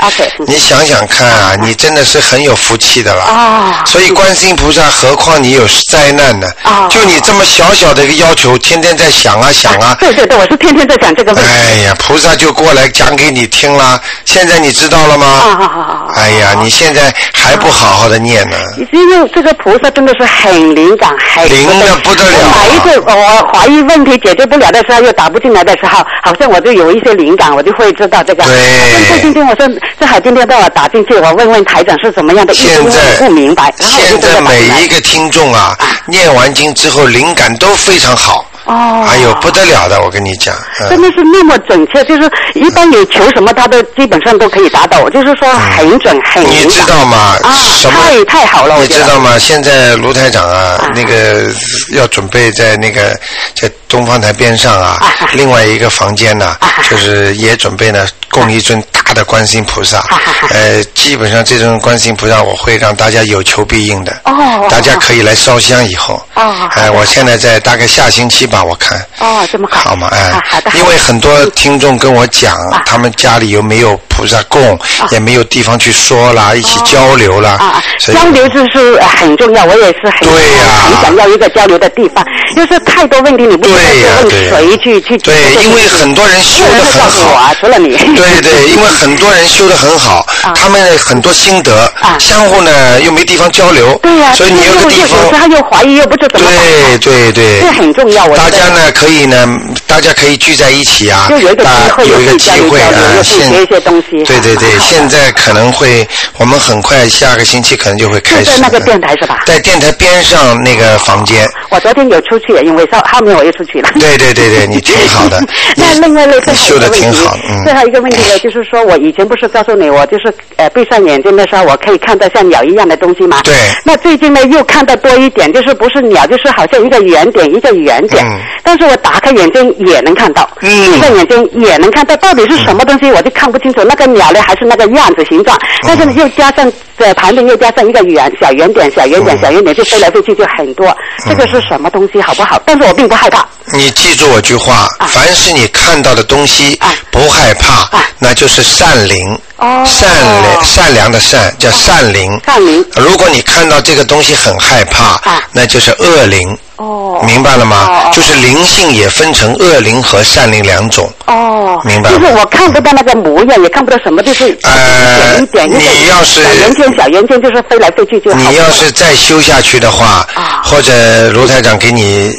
[0.46, 3.22] 你想想看啊，你真的是很有福气的了。
[3.22, 3.84] 啊。
[3.86, 6.23] 所以观世音菩萨，何况你有灾难。
[6.62, 6.88] 啊！
[6.88, 9.96] 就你这么小小的一个要求，天天在想啊想啊。
[10.00, 11.50] 对对对，我是天天在想这个问题。
[11.50, 15.26] 哎呀，菩萨就过来讲给你听了，现在你知道了吗？
[15.26, 16.06] 啊啊啊！
[16.16, 18.56] 哎呀，你现在还不好好的念呢。
[18.92, 22.38] 因为这个菩萨真的是很灵感，很灵的不得了。
[22.54, 28.44] 哪一次我怀疑问题解决不了的时候，又打不进来的时候，好像我就有一些灵感，我就会知道这个。
[28.44, 29.08] 对。
[29.08, 33.72] 像今天我说正好今天帮我打进去，我问问台长是怎么样的，现在不明白。
[33.78, 35.76] 现在每一个听众啊。
[36.14, 38.44] 念完经之后，灵感都非常好。
[38.64, 39.04] 哦。
[39.08, 40.54] 哎呦，不得了的，我跟你讲。
[40.88, 47.36] 真的是那么准确，就是一般你求什么，他都基本上都可以达到，就是说很准很你知道吗？
[47.42, 47.52] 啊，
[47.90, 49.36] 太太好了，你知道吗？
[49.38, 51.52] 现在卢台长啊，那个
[51.90, 53.18] 要准备在那个
[53.54, 54.98] 在东方台边上啊，
[55.32, 56.56] 另外一个房间呢，
[56.88, 60.04] 就是也准备呢供一尊大的观世音菩萨。
[60.50, 64.12] 呃，基本上这尊观世音菩萨，我会让大家有求必应的。
[64.24, 64.66] 哦。
[64.68, 66.20] 大家可以来烧香以后。
[66.34, 66.68] 哦。
[66.72, 68.98] 哎，我现在在大概下星期吧，我看。
[69.20, 69.90] 哦，这么好。
[69.90, 70.08] 好吗？
[70.12, 70.32] 哎。
[70.50, 70.70] 好的。
[70.74, 74.76] 因为很多听众跟我讲，他们家里有没有菩萨供，
[75.10, 77.50] 也没有地方去说啦，一起交流啦。
[77.52, 82.24] 啊，交流就是很重要，我也是很很想要一个交流的地方。
[82.56, 83.78] 就是太多问题，你不知道
[84.22, 85.16] 问谁去去。
[85.18, 87.54] 对，因为很多人修的很好。
[87.60, 87.94] 除了你。
[88.14, 93.98] 对对对， 因为很多人修的很好，他们很多心得，相互呢又没地方交流。
[94.02, 94.32] 对呀。
[94.34, 95.24] 所以你有个地方。
[95.24, 97.60] 有时候又怀疑，又不知怎么对对对。
[97.60, 99.46] 这很重要，大家呢可以呢，
[99.86, 102.90] 大家可以聚在一起啊，有一个机会，有一个机会啊，
[103.22, 104.22] 现学一些东西。
[104.24, 106.06] 对对对， 现在可能会，
[106.38, 108.50] 我们很快下个星期可能就会开始。
[108.52, 109.40] 在那个电台是吧？
[109.46, 111.48] 在电台边上那个房间。
[111.70, 113.88] 我昨天有出去，因为后后面我又出去了。
[113.98, 115.40] 对对对对，你挺好的。
[115.76, 117.18] 那另外呢，最后一个问题，
[117.64, 123.40] 最后一个问题呢，就是说我以前不是告诉你，我就是呃闭上眼睛的时候，我可以看到像鸟一样的东西吗？
[123.44, 123.52] 对。
[123.84, 128.24] 那最近呢，又看到多一点，就是不是鸟，就是好像一个圆点，一个圆点。
[128.24, 128.40] 嗯。
[128.62, 133.82] 但是我打开眼睛也能看到，闭上眼睛也能看到，到底是什么东西，我就看不清楚。
[133.84, 135.58] 那个鸟呢，还是那个样子形状？
[135.82, 140.96] 但是呢，又加上在旁边又加上一个圆小圆点，小圆点，小圆点，就飞来飞去就很多。
[141.28, 142.20] 这个是什么东西？
[142.22, 142.60] 好不好？
[142.64, 143.46] 但是我并不害怕。
[143.72, 146.78] 你记住我句话：凡是你看到的东西，
[147.10, 149.38] 不害怕，那就是善灵。
[149.86, 152.38] 善良善良的善叫善灵。
[152.44, 152.84] 善灵。
[152.96, 155.18] 如果你看到这个东西很害怕，
[155.52, 156.58] 那就是恶灵。
[156.76, 157.22] 哦。
[157.24, 158.10] 明白了吗？
[158.12, 161.10] 就是灵性也分成恶灵和善灵两种。
[161.26, 161.80] 哦。
[161.84, 162.10] 明白。
[162.10, 168.34] 就是我看不到那个模样，也看不到什么，就是呃，一点一点你要是小圆圈，小圆圈就是飞来飞去就。
[168.34, 170.26] 你要是再修下去的话，
[170.64, 172.34] 或者卢台长给你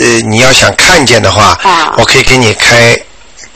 [0.00, 1.58] 呃，你要想看见的话，
[1.98, 2.98] 我可以给你开。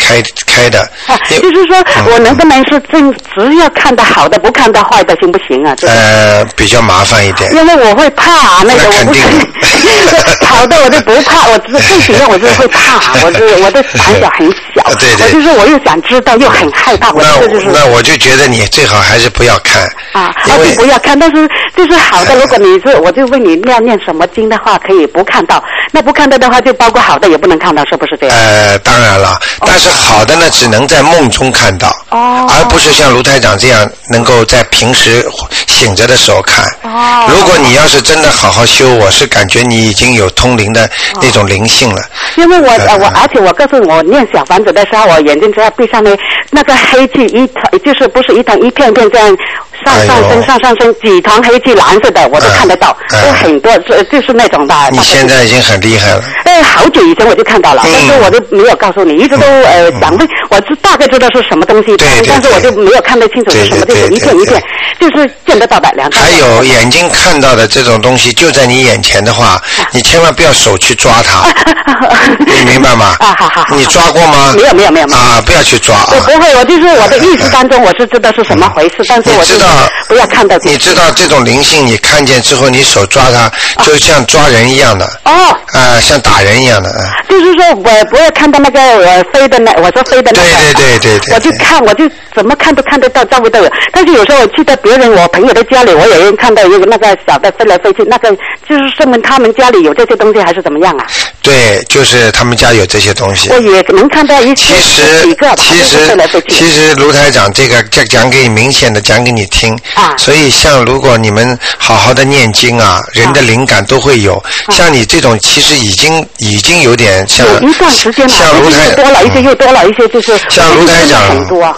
[0.04, 0.88] 开开的，
[1.28, 1.76] 就是说
[2.12, 5.74] 我能不能是正只要看到好的，不看到坏的，行不行啊？
[5.82, 7.52] 呃，比较麻烦一点。
[7.54, 15.26] 因为我会怕那个，我不是好 的我都不怕，我最主要我就会怕，我是 我的胆小很小，对对。
[15.26, 17.66] 我就是我又想知道又很害怕，我这就是。
[17.72, 19.82] 那我就觉得你最好还是不要看。
[20.12, 22.34] 啊，那就不要看，但是就是好的。
[22.36, 25.62] 如果你是，我就问你要念什么经的话，可以不看到。
[25.92, 28.36] 那不看到的话，就包括好的也不能看到，是不是这样？
[28.36, 29.93] 呃，当然了，但是。
[29.94, 35.26] 好的呢，只能在梦中看到，哦而不是像卢台长这样能够在平时
[35.66, 36.64] 醒着的时候看。
[36.82, 40.88] 哦如果你要是真的好好修，我是感觉你已经有通灵的
[41.20, 42.00] 那种灵性了。
[42.36, 46.10] 因为我我而且我告诉我念小房子的时候，我眼睛只要闭上呢，
[46.50, 49.36] 那个黑气一团就是不是一团一片片这样
[49.84, 54.74] 上上升上上升几团黑气蓝色的我都看得到，有很多是就是那种的。
[54.90, 56.22] 你现在已经很厉害了。
[56.44, 59.83] 哎，好久以前我就看到了，但是我都没有告诉你，一直都呃。
[59.92, 61.94] 讲问，我知大概知道是什么东西，
[62.26, 64.62] 但是我就没有看得清楚是什么，就是一片一片，
[65.00, 66.10] 就是见得到的两。
[66.10, 69.60] 还有眼睛看到的这种东西就在你眼前的话，
[69.92, 71.44] 你千万不要手去抓它，
[72.46, 73.16] 你明白吗？
[73.20, 73.64] 啊，好好。
[73.76, 74.54] 你抓过吗？
[74.56, 75.06] 没有没有没有。
[75.08, 75.96] 啊，不要去抓。
[76.08, 79.66] 我不会，我就是我的意识当中我是知道是什么回事，但是我知道
[80.08, 80.56] 不要看到。
[80.62, 83.50] 你知道这种灵性，你看见之后，你手抓它，
[83.84, 85.04] 就像抓人一样的。
[85.24, 85.32] 哦。
[85.72, 87.12] 啊，像打人一样的啊。
[87.28, 89.73] 就是说我不要看到那个我飞的那。
[89.82, 93.70] 我说飞的那个，对对对对我就看，我就怎么看都看得到，周围都有。
[93.92, 98.30] 但是有时候我去到别人我朋友的家里，我也能看到一个那个小的飞来飞去，那个
[98.68, 101.06] 就是说明他们家里有这些东西，还是怎么样啊？
[101.42, 103.50] 对，就是他们家有这些东西。
[103.50, 106.16] 我也能看到一其实几个其实
[106.48, 109.74] 其实卢台长这个讲讲给你明显的讲给你听。
[109.94, 110.14] 啊。
[110.16, 114.42] 所以像如果你们好好的念经啊，人的灵感都会有。
[114.70, 117.46] 像你这种其实已经已经有点像。
[117.60, 120.38] 有一段时间了，像卢台多了一些，又多了一些，就是。
[120.48, 121.20] 像卢台长，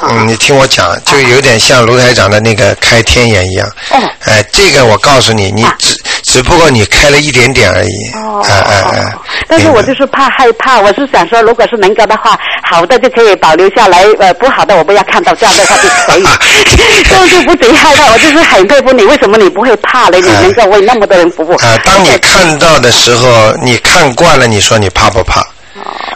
[0.09, 3.69] 嗯，你听我讲，就有点像卢台长的那个开天眼一样。
[3.91, 3.99] 哦。
[4.25, 8.11] 哎，这个我告诉你，你只只不过你开了一点点而已。
[8.15, 8.43] 哦。
[8.49, 9.13] 哎哎哎。
[9.49, 16.27] 但是我就是怕害怕，我是想说，如果是能够的话，好的就可以保留下来，呃，不好的我不要看到，这样的话就可以。
[17.09, 20.19] 这就不贼害怕，我就是很佩服你，为什么你不会怕呢？
[20.19, 21.53] 你能够为那么多人服务。
[21.57, 25.45] 啊，当你看到的时候，你看惯了，你说你怕不怕？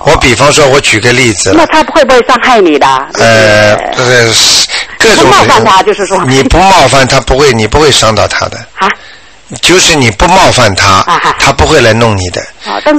[0.05, 1.53] 我比方说，我举个例子。
[1.55, 2.87] 那他会不会伤害你的？
[3.15, 5.25] 呃，就是各种。
[5.25, 6.25] 不冒犯他，就是说。
[6.25, 8.59] 你不冒犯他，不会，你不会伤到他的。
[8.77, 8.89] 啊。
[9.63, 11.05] 就是你不冒犯他，
[11.39, 12.41] 他不会来弄你的。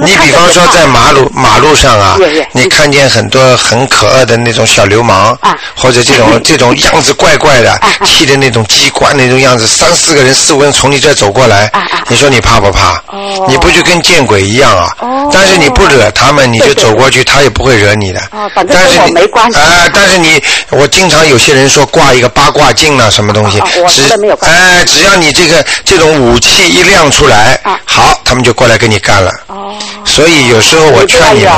[0.02, 2.16] 你比方说在马路 马路上啊，
[2.52, 5.36] 你看见很多很可爱的那种小流氓，
[5.74, 11.70] 或者这种 这种样子怪怪的，气的那种机关那种样子，三四个人四五个人从你这走过来，
[12.08, 13.00] 你说你怕不怕？
[13.48, 14.88] 你不就跟见鬼一样啊？
[15.32, 18.20] 但是你不惹他们，你就走过去， 他也不会惹你的。
[18.68, 19.58] 但是你没关系。
[19.58, 23.62] 啊，但是你我经常有些人说挂一个八卦镜啊，什么东西？
[23.88, 24.02] 只
[24.40, 29.30] 哎，只要你这个这种武器一亮出来，好，他们就过来跟你干了。
[29.46, 29.74] 哦。
[30.04, 31.52] 所以有时候我劝你们，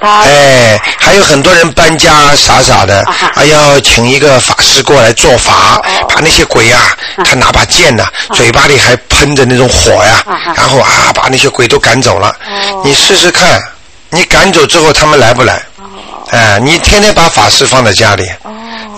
[0.00, 6.94] 哎，还有很多人搬家傻傻的，还要请一个法师过来做法，把那些鬼啊，
[7.24, 10.22] 他拿把剑呐，嘴巴里还喷着那种火呀，
[10.54, 12.36] 然后啊，把那些鬼都赶走了。
[12.84, 13.60] 你试试看，
[14.10, 15.60] 你赶走之后他们来不来？
[16.30, 18.30] 哎，你天天把法师放在家里。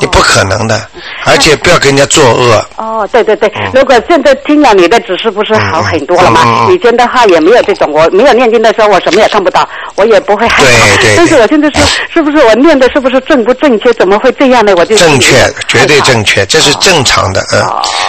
[0.00, 0.80] 你不可能的，
[1.24, 2.64] 而且不要跟人家作恶。
[2.76, 6.68] 哦，对对对，如果现在听了你的指示，不是好很多了吗？
[6.70, 10.68] 以前的话也没有这种，我没有念经的时候，我什么也看不到，我也不会害怕。
[10.70, 11.16] 对对。
[11.16, 11.80] 但是我现在是，
[12.14, 13.92] 是不是我念的是不是正不正确？
[13.94, 14.72] 怎么会这样呢？
[14.76, 15.36] 我就正确，
[15.66, 17.40] 绝对正确，这是正常的。
[17.52, 17.62] 嗯，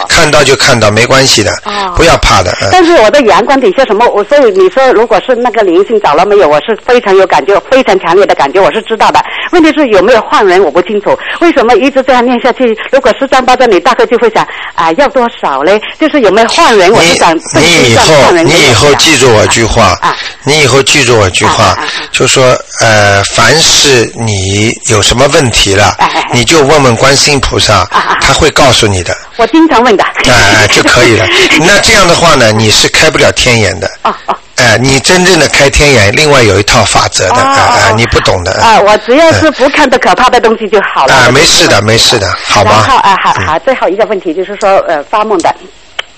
[0.08, 1.52] 看到就看到，没关系的，
[1.96, 2.56] 不要怕的。
[2.72, 4.08] 但是我的阳光底下什么？
[4.10, 6.48] 我所以你说，如果是那个灵性找了没有？
[6.48, 9.20] 我是非常有感觉，非常强烈的感觉，我是知道的。
[9.52, 10.64] 问题是有没有换人？
[10.64, 11.18] 我不清楚。
[11.42, 11.69] 为什么？
[11.76, 15.80] 一直这样念下去，如果十张八张，你大概就会想啊，要多少嘞？
[16.00, 16.92] 就是有没有换人？
[16.92, 19.98] 我就想，你以后你以后记住我句话，
[20.44, 21.78] 你以后记住我句话，
[22.12, 25.96] 就说呃，凡是你有什么问题了，
[26.34, 27.86] 你就问问观世音菩萨，
[28.22, 29.16] 他会告诉你的。
[29.38, 30.04] 我经常问的。
[30.28, 31.26] 哎，就可以了。
[31.66, 33.90] 那这样的话呢，你是开不了天眼的。
[34.04, 34.36] 哦哦。
[34.60, 38.52] 哎，你真正的开天眼，另外有一套法则的，哎哎，你不懂的。
[38.62, 41.14] 啊，我只要是不看到可怕的东西就好了。
[41.14, 42.84] 啊，没事的，没事的，好吗？
[42.86, 45.56] 好啊，好好，最后一个问题就是说，呃，发梦的。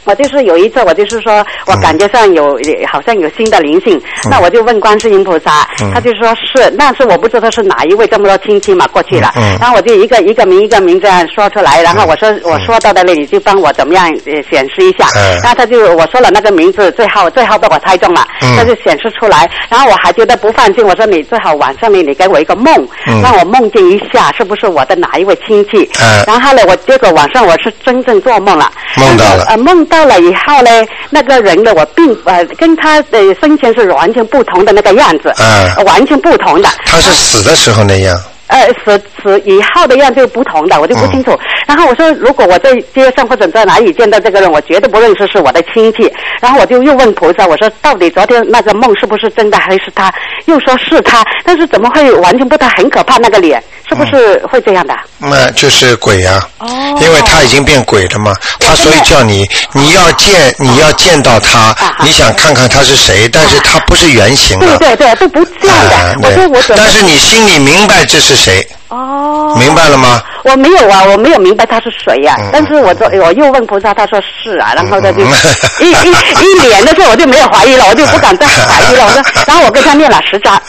[0.03, 2.57] 我就是有一次，我就是说我感觉上有
[2.91, 14.07] 好像有新的灵性，那我就问观世音菩萨，他就说是，但是我不知道是哪一位这么多亲戚嘛过去了，然后我就一个一个名一个名这样说出来，然后我说我说到的那里就帮我怎么样
[14.49, 15.07] 显示一下，
[15.43, 18.25] 那他就我说了那个名字最后最后被我猜中了，
[18.57, 22.73] 他就显示出来，然后我还觉得不放心，我说你最好晚上呢你给我一个梦，
[23.21, 25.87] 让我梦见一下是不是我的哪一位亲戚，
[26.25, 29.70] 然后呢我结果晚上我是真正做梦了，梦到了，呃梦。
[29.85, 30.69] 到了以后呢，
[31.09, 36.69] 那个人的我并呃跟他的生前是完全不同的那个样子，嗯，完全不同的。
[36.85, 38.17] 他是死的时候那样。
[38.47, 41.31] 呃，死死以后的样就不同的，我就不清楚。
[41.65, 46.11] 然后我说，如果我在街上或者在哪里见到这个人，我绝对不认识是我的亲戚。
[46.41, 50.13] 然后我就又问菩萨，我说到底昨天那个梦是不是真的还是他？
[50.47, 53.63] 又说是他，但是怎么会完全不他很可怕那个脸？
[53.91, 54.95] 是不是会这样的？
[55.17, 56.41] 那就是鬼呀，
[57.01, 58.33] 因为他已经变鬼了嘛。
[58.57, 64.77] 他所以叫你，你要见，你要见到他，你想看看他是谁，但是他不是原型的。
[64.77, 66.15] 对对对，都不见的。
[66.21, 68.65] 我说我但是你心里明白这是谁。
[68.91, 70.21] 哦，明白了吗？
[70.43, 72.35] 我没有啊，我没有明白他是谁呀。
[72.51, 75.19] 但是我说，我又问菩萨，他说是啊，然后他就
[75.79, 79.05] 一一一脸的时候，我就没有怀疑了，我就不敢再怀疑了。
[79.05, 80.61] 我说， 然后我跟他念了十章，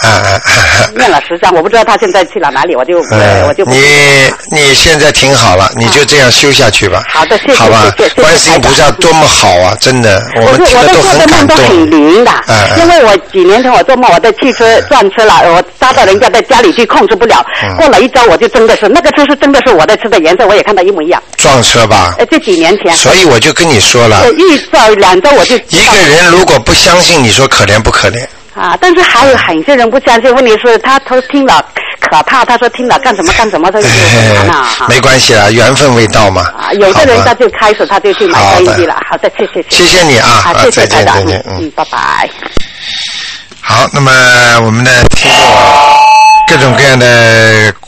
[0.95, 3.65] 念了十章，我不知道他现在去了哪里，我就我就。
[3.65, 7.03] 你你现在挺好了，你就这样修下去吧。
[7.09, 7.55] 好的，谢谢。
[7.55, 11.57] 好吧，观世音菩萨多么好啊，真的，我们听的都很感动。
[11.57, 12.31] 很灵的，
[12.79, 17.45] 因为我几年前我做梦，我的汽车撞车了，我扎到人家的家里去，控制不了，
[17.77, 18.12] 过了一。
[18.13, 21.21] 招我就真的是那个车是真的是我的车的颜色，我也看到一模一样。
[21.37, 22.15] 撞车吧？
[22.19, 22.95] 呃，这几年前。
[22.95, 24.25] 所以我就跟你说了。
[24.33, 25.57] 一招两招我就。
[25.57, 28.25] 一个人如果不相信，你说可怜不可怜？
[28.55, 28.77] 啊！
[28.79, 31.65] 但是还有很些人不相信，问题是他都听了
[32.01, 34.67] 可怕，他说听了干什么干什么，他就难了。
[34.91, 36.43] 没关系啦，缘分未到嘛。
[36.59, 38.95] 啊，有的人他就开始他就去买飞机了。
[39.09, 39.65] 好的，谢谢。
[39.71, 40.43] 谢谢你啊！
[40.45, 42.29] 好，谢谢再见，嗯，拜拜。
[43.63, 44.13] 好，那么
[44.67, 46.22] 我们的听众。
[46.53, 47.07] 各种各样的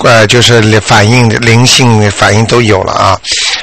[0.05, 3.15] 呃，就是反应灵性反应都有了啊。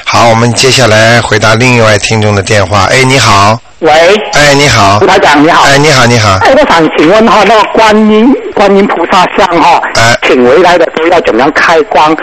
[0.04, 2.84] 好，我们接下来回答另一位听众的电话。
[2.84, 3.60] 哎，你好。
[3.80, 3.90] 喂。
[4.34, 5.00] 哎，你好。
[5.04, 5.64] 台长，你好。
[5.64, 6.38] 哎，你好，你好。
[6.42, 9.82] 哎，我想请问哈，那个观音观音菩萨像哈，
[10.28, 12.16] 请回来的时候要怎么样开光？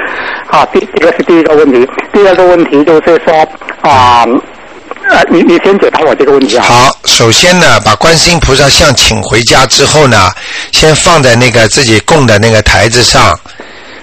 [0.50, 1.86] 啊，第这个是第一个问题。
[2.13, 3.46] 第二个问题就是说
[3.82, 4.26] 啊。
[5.10, 6.63] 呃，你你先解答我这个问题啊。
[6.67, 10.30] 好，首先呢，把观世音菩萨像请回家之后呢，
[10.72, 13.38] 先放在那个自己供的那个台子上，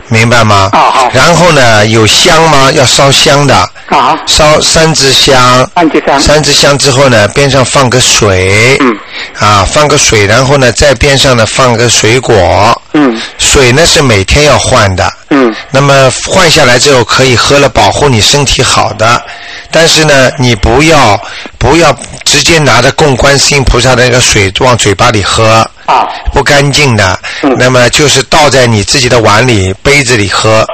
[0.08, 0.68] 明白吗？
[0.72, 1.10] 啊好。
[1.14, 2.72] 然后呢，有香吗？
[2.72, 3.54] 要烧香的。
[3.86, 4.18] 啊。
[4.26, 5.70] 烧三支香。
[5.76, 6.20] 三支香。
[6.20, 8.76] 三支香之后呢，边上放个水。
[8.80, 8.92] 嗯。
[9.38, 12.82] 啊，放个水，然后呢，在边上呢放个水果。
[12.94, 13.16] 嗯。
[13.38, 15.08] 水呢是每天要换的。
[15.30, 15.54] 嗯。
[15.70, 19.24] 那么换下来之后可以喝了，保护你身体好的。
[19.70, 21.20] 但是呢，你不要
[21.58, 21.92] 不要
[22.24, 27.18] 直接拿着供观世音菩萨的那个水往嘴巴里喝，啊，不干净的。
[27.58, 30.66] 那么就是倒在你自己的碗里、杯子里喝，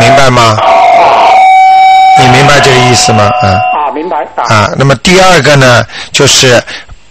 [0.00, 0.56] 明白吗？
[2.18, 3.24] 你明白这个意思吗？
[3.42, 3.48] 啊。
[3.48, 4.24] 啊，明白。
[4.48, 6.62] 啊，那么第二个呢，就是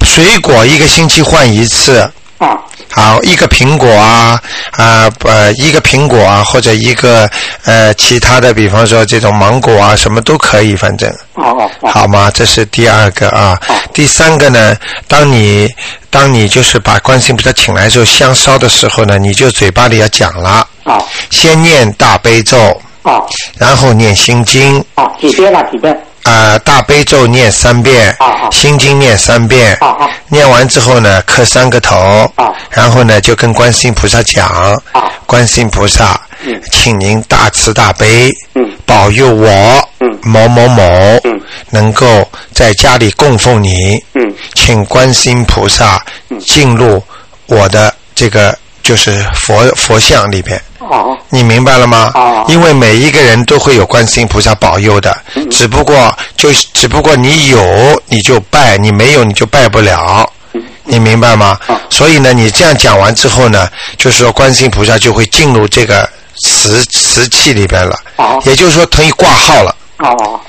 [0.01, 1.99] 水果一个星期换一次。
[2.37, 2.57] 啊。
[2.95, 4.39] 好，一个苹果啊
[4.71, 7.27] 啊呃，一个苹果啊，或者一个
[7.65, 11.09] 呃其他的，比方说这种芒果啊，什么都可以，反正。
[11.33, 11.89] 哦哦。
[11.89, 12.29] 好吗？
[12.31, 13.59] 这是第二个啊。
[13.93, 14.77] 第三个呢，
[15.07, 15.67] 当你
[16.11, 20.67] 当你就是把观世音菩萨请来之后，香烧的时候呢，你就嘴巴里要讲了。
[20.83, 21.01] 啊。
[21.31, 22.57] 先念大悲咒。
[23.01, 23.19] 啊。
[23.57, 24.85] 然后念心经。
[24.93, 25.63] 啊，几遍了？
[25.71, 25.99] 几遍？
[26.23, 28.15] 啊，大悲咒念三遍，
[28.51, 29.77] 心经念三遍，
[30.29, 32.31] 念完之后呢，磕三个头，
[32.69, 34.81] 然后呢，就跟观世音菩萨讲，
[35.25, 36.19] 观世音菩萨，
[36.71, 38.31] 请您大慈大悲，
[38.85, 39.89] 保佑我
[40.21, 41.19] 某某某
[41.69, 44.01] 能够在家里供奉你，
[44.53, 46.01] 请观世音菩萨
[46.39, 47.03] 进入
[47.47, 50.61] 我的这个就是佛佛像里边。
[50.89, 52.11] 哦，你明白了吗？
[52.15, 55.15] 哦，因为每一个人都会有观世音菩萨保佑的，
[55.49, 60.29] 只不过就只不过你有你就拜，你没有你就拜不了，
[60.83, 61.57] 你明白吗？
[61.89, 63.67] 所以呢，你这样讲完之后呢，
[63.97, 67.97] 就是说观世音菩萨就会进入这个瓷瓷器里边了，
[68.45, 70.39] 也就是说等于挂号了，哦，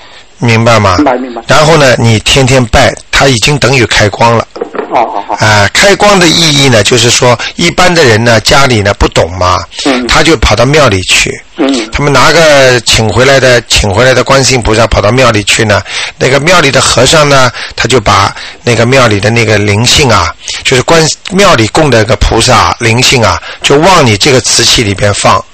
[0.45, 0.97] 明白吗？
[0.97, 1.43] 明白明白。
[1.49, 4.47] 然后呢，你天天拜，他已经等于开光了。
[4.93, 5.35] 哦哦哦！
[5.45, 9.59] 啊，开光的意义呢，就是说一般的人呢，家里呢不懂嘛，
[10.07, 11.33] 他就跑到庙里去。
[11.57, 11.91] 嗯。
[11.91, 15.83] 他们拿个请回来的请回来的观世音菩萨跑到庙里去呢，
[16.17, 25.45] 那个庙里的和尚呢，他就把那个庙里的那个灵性啊，就是观庙里供的那个菩萨灵性啊，就往你这个瓷器里边放。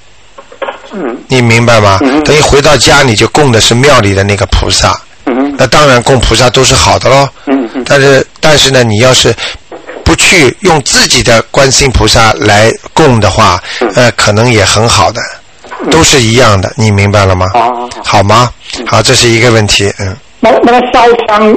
[0.93, 1.17] 嗯。
[1.29, 1.99] 你明白吗？
[2.03, 2.23] 嗯。
[2.25, 4.99] 等于回到家你就供的是庙里的那个菩萨。
[5.57, 7.29] 那当然，供菩萨都是好的喽。
[7.47, 7.85] 嗯嗯。
[7.87, 9.33] 但是，但是呢，你要是
[10.03, 13.63] 不去用自己的观世音菩萨来供的话，
[13.95, 15.21] 呃，可能也很好的，
[15.91, 17.47] 都是一样的，你明白了吗？
[17.53, 18.51] 好好吗？
[18.87, 20.17] 好，这是一个问题，嗯。
[20.41, 21.57] 那那个烧香，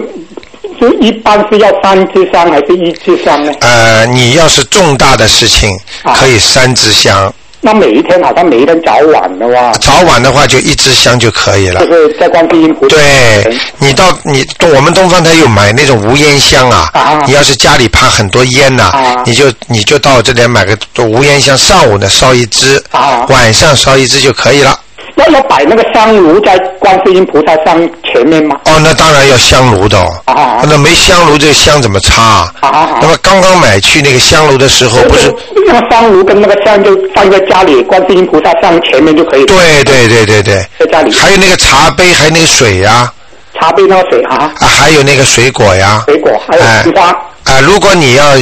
[0.80, 3.52] 就一般是要三支香还是一支香呢？
[3.62, 5.76] 呃，你要是重大的事情，
[6.20, 7.34] 可以三支香。
[7.66, 11.80] 那每一天好像每一天早晚的话，早晚的话就一支香就可以了。
[11.86, 12.98] 就是在观世音菩萨。
[12.98, 14.46] 对，你到你
[14.76, 16.90] 我们东方台有买那种无烟香啊。
[16.94, 17.24] 啊。
[17.26, 18.92] 你要是家里怕很多烟呐，
[19.26, 22.84] 你就你就到这里买个无烟香，上午呢烧一支，
[23.30, 24.78] 晚上烧一支就可以了。
[25.16, 28.60] 要要摆那个香炉在观世音菩萨像前面吗？
[28.66, 29.98] 哦，那当然要香炉的。
[30.26, 32.50] 啊那没香炉，这个香怎么插啊？
[32.62, 35.34] 啊那么刚刚买去那个香炉的时候，不是
[35.68, 39.46] 那个香炉跟那个香就放在家里观世音菩萨像前面就可以。
[39.46, 40.66] 对对对对对。
[40.80, 41.12] 在家里。
[41.14, 43.12] 还有那个茶杯，还有那个水呀。
[43.60, 44.52] 茶杯那个水啊。
[44.60, 46.04] 啊，还有那个水果呀。
[46.08, 47.16] 水果还有西瓜。
[47.44, 48.36] 啊，如果你要，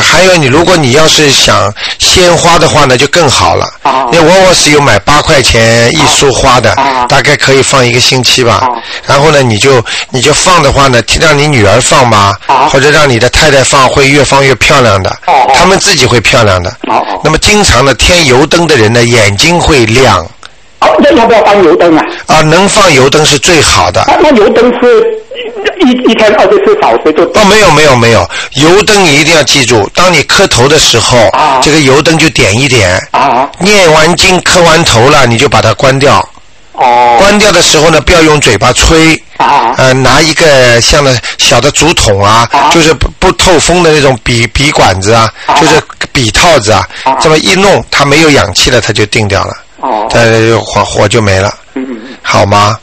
[0.00, 3.64] 还有你，如果你要是想鲜花的话呢，就更好了。
[3.82, 4.06] 啊。
[4.12, 8.68] 那我我是有买八块钱一束花的，啊大概可以放一个星期吧。
[9.06, 12.32] 然后呢，你就你就放的话呢，让你女儿放吧，
[12.70, 15.10] 或者让你的太太放，会越放越漂亮的。
[15.26, 15.50] 哦。
[15.54, 16.76] 他们自己会漂亮的。
[17.24, 20.26] 那么经常呢添油灯的人呢，眼睛会亮。
[20.82, 22.04] 哦，那要不要放油灯啊？
[22.26, 24.04] 啊，能放油灯是最好的。
[24.22, 25.18] 那油灯是？
[25.84, 33.00] 一一天二十四小时就哦，没有没有没有，油灯你一定要记住，当你磕头的时候，啊这个油灯就点一点。
[33.10, 33.48] 啊。
[33.58, 36.16] 念完经磕完头了，你就把它关掉。
[36.72, 37.16] 哦。
[37.18, 39.20] 关掉的时候呢，不要用嘴巴吹。
[39.38, 39.74] 啊。
[39.76, 45.28] 呃，拿一个像的小的竹筒啊，就是不不透风的那种笔笔管子啊，
[45.60, 46.86] 就是笔套子啊，
[47.20, 49.56] 这么一弄，它没有氧气了，它就定掉了。
[49.82, 50.08] 哦。
[50.14, 51.52] 呃，火火就没了。
[51.74, 52.16] 嗯嗯嗯。
[52.22, 52.76] 好吗？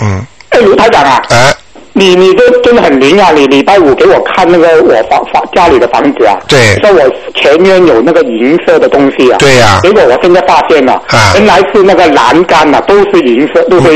[0.00, 0.24] 嗯。
[0.50, 1.20] 哎，卢台长啊。
[1.30, 1.52] 哎。
[1.94, 3.32] 你你这真的很灵啊！
[3.32, 7.00] 你礼拜五给我看那个我房房家里的房子啊，对，说我
[7.34, 13.88] 前面有那个银色的东西啊，对呀，结果我现在发现了，啊，原来是那个栏杆啊，都是银色，都是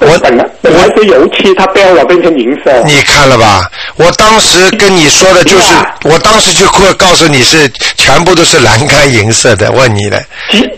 [0.00, 2.70] 我本来本来是油漆，它标了变成银色。
[2.84, 3.62] 你看了吧？
[3.96, 10.20] 我当时跟你说的就是，我当时就会告诉你是全部都是栏杆银色的，问你了。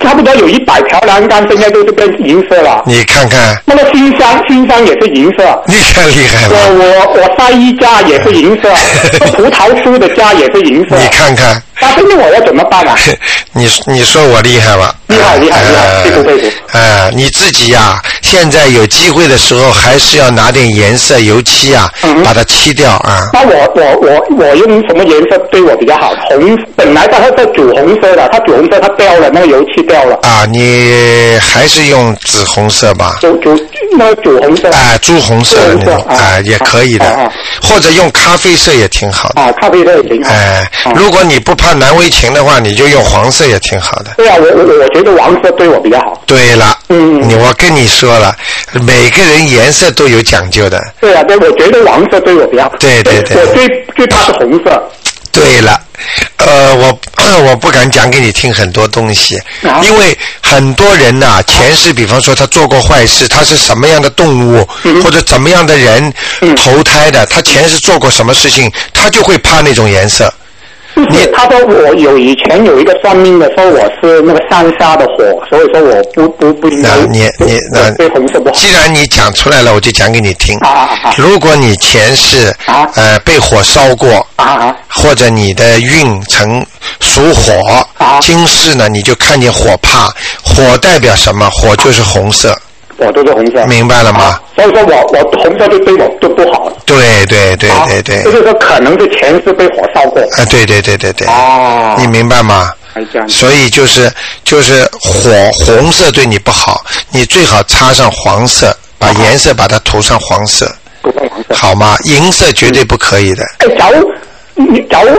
[0.00, 2.82] 差不多有一百条栏杆，现在都是变银色了。
[2.86, 3.56] 你看看。
[3.64, 5.62] 那个新箱，新箱也是银色。
[5.66, 6.54] 你看厉害了。
[6.54, 8.70] 我我我晒衣架也是银色，
[9.36, 10.96] 葡萄树的架也是银色。
[10.96, 11.60] 你看看。
[11.80, 12.96] 那现在我要怎么办啊？
[13.52, 14.94] 你你说我厉害吧？
[15.08, 16.56] 厉害厉害厉害，佩服佩服。
[16.72, 21.90] 哎，你自己呀，现在有机会的时候，还是要拿点颜色油漆啊，
[22.24, 23.28] 把它漆掉啊。
[23.32, 26.12] 那我我我我用什么颜色对我比较好？
[26.28, 30.18] 红，本来它是主红色的，它主红色它掉了，那个油漆掉了。
[30.22, 33.16] 啊，你还是用紫红色吧。
[33.20, 33.58] 主主
[33.96, 34.68] 那个主红色。
[34.70, 37.30] 啊，朱红色的那种啊，也可以的。
[37.62, 39.40] 或者用咖啡色也挺好的。
[39.40, 40.30] 啊，咖啡色也挺好。
[40.30, 44.12] 哎，如果你不怕难为情的话，你就用黄色也挺好的。
[44.16, 46.22] 对啊，我我我觉得黄色对我比较好。
[46.26, 48.34] 对了，嗯，你我跟你说了，
[48.82, 50.82] 每个人颜色都有讲究的。
[51.00, 52.72] 对啊，对，我觉得黄色对我比较好。
[52.78, 53.36] 对对对。
[53.36, 54.82] 我最最怕是红色。
[55.32, 55.78] 对了，
[56.38, 56.98] 呃，我
[57.44, 59.38] 我不敢讲给你听很多东西，
[59.82, 64.66] 因为很多人呐，前世比方说他做过坏事，他是什么样的动物，
[65.04, 66.10] 或者怎么样的人
[66.56, 70.32] 投胎的，他前世做过什么事情，他就会怕那种颜色。
[71.10, 76.88] 你他说我有以前有一个算命的说我是那个山下的火，所以说我不不不应该。
[76.88, 78.54] 那你你那对红色不好。
[78.54, 80.56] 既然你讲出来了，我就讲给你听。
[80.60, 81.14] 啊啊啊！
[81.18, 86.64] 如果你前世啊呃被火烧过啊啊，或者你的运程
[87.00, 90.08] 属火，啊今世呢你就看见火怕，
[90.42, 91.50] 火代表什么？
[91.50, 92.56] 火就是红色。
[92.98, 93.64] 我都是红色。
[93.66, 94.40] 明白了吗？
[94.54, 96.70] 所以说我我红色就对我就不好。
[96.84, 98.22] 对对对对对。
[98.22, 100.20] 就是说可能是前世被火烧过。
[100.22, 101.26] 啊，对对对对对。
[101.28, 101.94] 哦。
[101.98, 102.70] 你明白吗？
[103.28, 104.10] 所以就是
[104.42, 110.66] 就是火红色对你不好，你最好擦上黄色，把颜色把它涂上黄色。
[111.02, 111.54] 涂上黄色。
[111.54, 111.94] 好吗？
[112.04, 113.44] 银色绝对不可以的。
[113.58, 114.10] 哎，假如
[114.56, 115.10] 你假如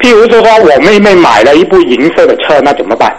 [0.00, 3.14] 譬如说，我妹妹买了一部银色的车，那怎么办？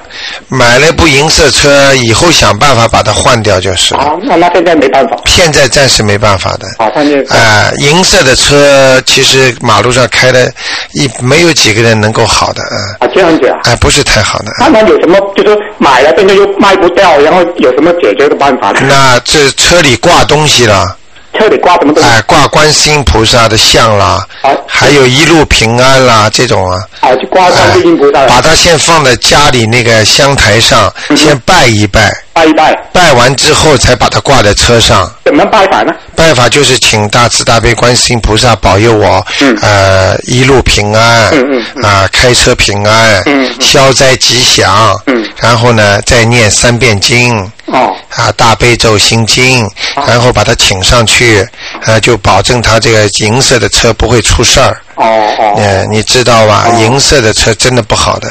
[0.47, 3.99] 买了部银色车，以后想办法把它换掉就是了。
[3.99, 5.15] 啊，那那现在没办法。
[5.27, 6.67] 现在暂时没办法的。
[6.83, 7.35] 啊，现在。
[7.35, 10.51] 啊，银色的车其实马路上开的，
[10.93, 12.97] 一没有几个人能够好的啊。
[12.99, 13.59] 啊，这样子啊。
[13.65, 14.51] 哎，不是太好的。
[14.59, 15.19] 那那有什么？
[15.35, 18.79] 就是买了，现在又卖不掉，然后有什么解决的办法呢？
[18.89, 20.97] 那这车里挂东西了。
[21.37, 22.09] 车里挂什么东西？
[22.09, 24.25] 哎，挂观世音菩萨的像啦，
[24.67, 26.77] 还有一路平安啦，这种啊。
[27.01, 28.25] 啊，就挂观世音菩萨。
[28.27, 32.11] 把它先放在家里那个香台上，先拜一拜。
[32.33, 32.73] 拜一拜。
[32.93, 35.11] 拜完之后，才把它挂在车上。
[35.25, 35.93] 怎么拜法呢？
[36.15, 39.25] 拜法就是请大慈大悲观世音菩萨保佑我，
[39.61, 44.95] 呃，一路平安，嗯啊，开车平安，嗯消灾吉祥。
[45.07, 47.37] 嗯然后呢，再念三遍经。
[47.67, 47.95] 哦。
[48.15, 49.67] 啊，大悲咒心经，
[50.05, 51.45] 然后把它请上去，
[51.85, 54.77] 啊，就保证他这个银色的车不会出事儿。
[54.95, 55.05] 哦
[55.39, 55.53] 哦。
[55.57, 56.67] 呃，你知道吧？
[56.79, 58.29] 银色的车真的不好的。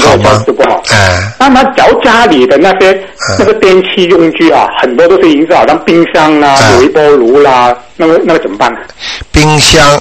[0.00, 0.44] 好吗？
[0.46, 0.82] 不好。
[0.90, 1.32] 哎。
[1.38, 3.06] 那么，找家里的那些
[3.38, 8.78] 那个电器用具啊，很多都是银色，好像冰箱啦、微波炉啦，那个那个怎么办呢？
[9.30, 10.00] 冰箱。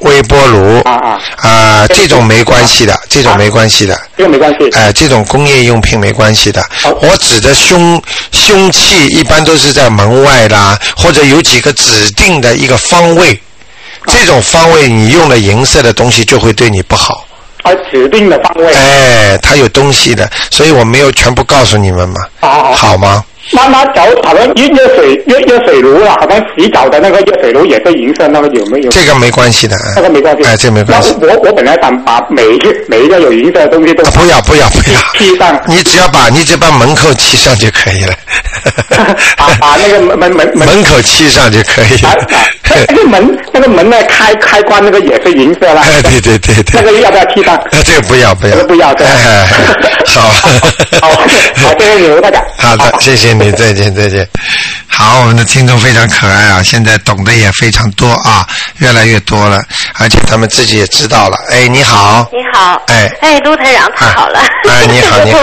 [0.00, 4.68] 微波炉啊啊啊，这种没关系的，这种没关系的，这个没关系。
[4.72, 6.60] 哎，这种工业用品没关系的。
[7.00, 13.40] 我指的凶凶器一般都是在门外啦，或者有几个指定的一个方位，
[14.08, 17.24] 这种方位你用了银色的东西就会对你不好。
[17.64, 18.72] 啊，指定的方位。
[18.72, 22.20] 哎，它有东西的，所以我没有全部告诉你们嘛。
[22.40, 23.24] 好，好吗？
[23.52, 28.90] 那那假如好像热热水热热水炉啊，好像洗澡的那个热水炉也是银色，那个有没有？
[28.90, 30.44] 这个没关系的，那个没关系。
[30.44, 31.14] 哎，这没关系。
[31.20, 35.60] 我我本来想把每一个每一个有银色的东西都不要不要不要漆上。
[35.66, 38.14] 你只要把你只要把门口漆 上就可以了。
[39.36, 42.00] 把把那个门门门门口漆上就可以。
[42.02, 42.26] 了，
[42.88, 45.82] 那个门那个门呢开开关那个也是银色啦。
[45.84, 46.80] 哎，对对对对。
[46.80, 47.60] 那个要不要漆上？
[47.84, 48.56] 这个不要不要。
[48.64, 49.06] 不要对。
[50.06, 50.22] 好。
[51.02, 52.42] 好，好，谢谢你，大家。
[52.56, 54.28] 好的，谢谢你， 再见再见。
[54.86, 58.46] 好，我们的听众非常可爱啊，现在懂得也非常多啊，
[58.78, 59.60] 越来越多了，
[59.98, 61.36] 而且他们自己也知道了。
[61.50, 62.28] 哎，你好。
[62.32, 62.80] 你好。
[62.86, 63.10] 哎。
[63.20, 64.38] 哎，陆台长，太好了。
[64.68, 65.40] 哎，你好， 你好。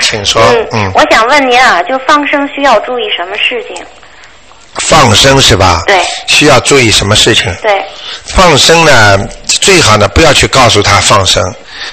[0.00, 0.42] 请说。
[0.72, 0.90] 嗯。
[0.94, 3.84] 我想问您啊，就放生需要注意什么事情？
[4.82, 5.80] 放生是吧？
[5.86, 6.00] 对。
[6.26, 7.44] 需要注意什么事情？
[7.62, 7.80] 对。
[8.24, 9.16] 放生呢，
[9.46, 11.40] 最好呢不要去告诉他放生，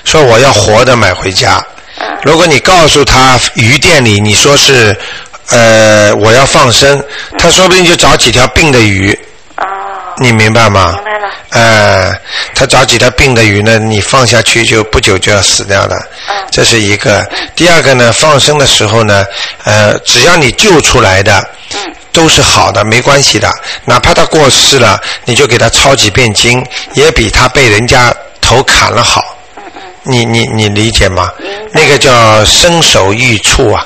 [0.06, 1.64] 说我要活的买回家。
[2.00, 2.18] 嗯。
[2.24, 4.98] 如果你告诉他鱼店里，你说是。
[5.52, 7.04] 呃，我要放生，
[7.38, 9.18] 他说不定就找几条病的鱼。
[9.58, 9.64] 哦。
[10.18, 10.93] 你明白吗？
[10.96, 11.30] 明白了。
[11.50, 12.14] 呃，
[12.54, 13.78] 他找几条病的鱼呢？
[13.78, 15.96] 你放下去就不久就要死掉了。
[16.28, 16.36] 嗯。
[16.50, 17.24] 这是一个。
[17.56, 19.26] 第二个呢，放生的时候呢，
[19.64, 23.52] 呃，只要你救出来的，嗯，都是好的，没关系的。
[23.86, 29.38] 哪怕他过世了，你就给他抄几遍经，也比他被人家头砍了好。
[30.04, 31.30] 你你你理解吗？
[31.72, 33.86] 那个叫身手异处啊。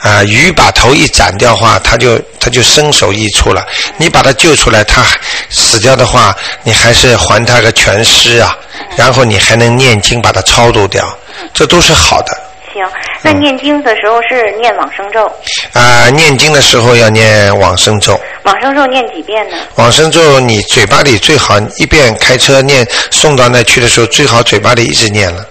[0.00, 3.66] 啊，鱼把头一斩掉话，它就它就身首异处了。
[3.96, 5.04] 你把它救出来，它
[5.50, 8.56] 死掉的话，你还是还它个全尸啊。
[8.96, 11.04] 然后你还能念经把它超度掉，
[11.52, 12.32] 这都是好的。
[12.72, 12.84] 行，
[13.22, 15.26] 那念经的时候是念往生咒？
[15.72, 18.20] 啊，念经的时候要念往生咒。
[18.44, 19.56] 往生咒念几遍呢？
[19.76, 25.44] 往生咒你嘴巴里最好一遍开车念，送到那去的时候最好嘴巴里一直念了。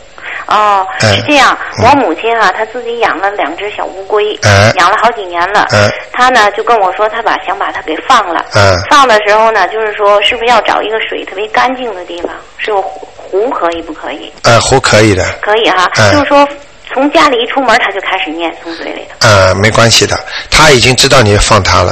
[0.48, 1.58] 哦，是这样。
[1.84, 4.34] 我母亲啊，她自己养了两只小乌龟，
[4.76, 5.68] 养了好几年了。
[6.12, 8.46] 她呢就跟我说，她把想把它给放了。
[8.90, 12.32] 放的时候呢，就是说，是不是要找一个水特别干净的地方？
[12.58, 14.32] 是个湖湖可以不可以？
[14.44, 15.24] 呃，湖可以的。
[15.42, 16.48] 可以哈，就是说
[16.94, 19.28] 从家里一出门，他就开始念，从嘴里头。
[19.28, 20.18] 呃，没关系的，
[20.50, 21.92] 他已经知道你放他了。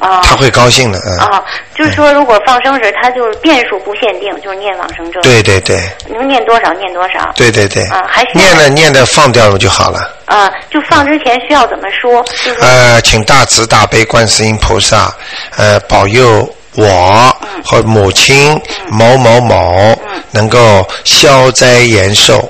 [0.00, 1.18] 啊，他会高兴的，嗯。
[1.18, 1.44] 啊，
[1.74, 5.20] 就是说，如果放生时，他就是变数不限定，就是念往生咒。
[5.20, 5.78] 对对对。
[6.08, 7.30] 能念多少念多少。
[7.36, 7.84] 对对对。
[7.84, 10.16] 啊，还念了念的放掉了就好了。
[10.24, 12.24] 啊，就放之前需要怎么说？
[12.60, 15.14] 呃，请大慈大悲观世音菩萨，
[15.56, 22.48] 呃，保佑我和母亲某某某能够消灾延寿。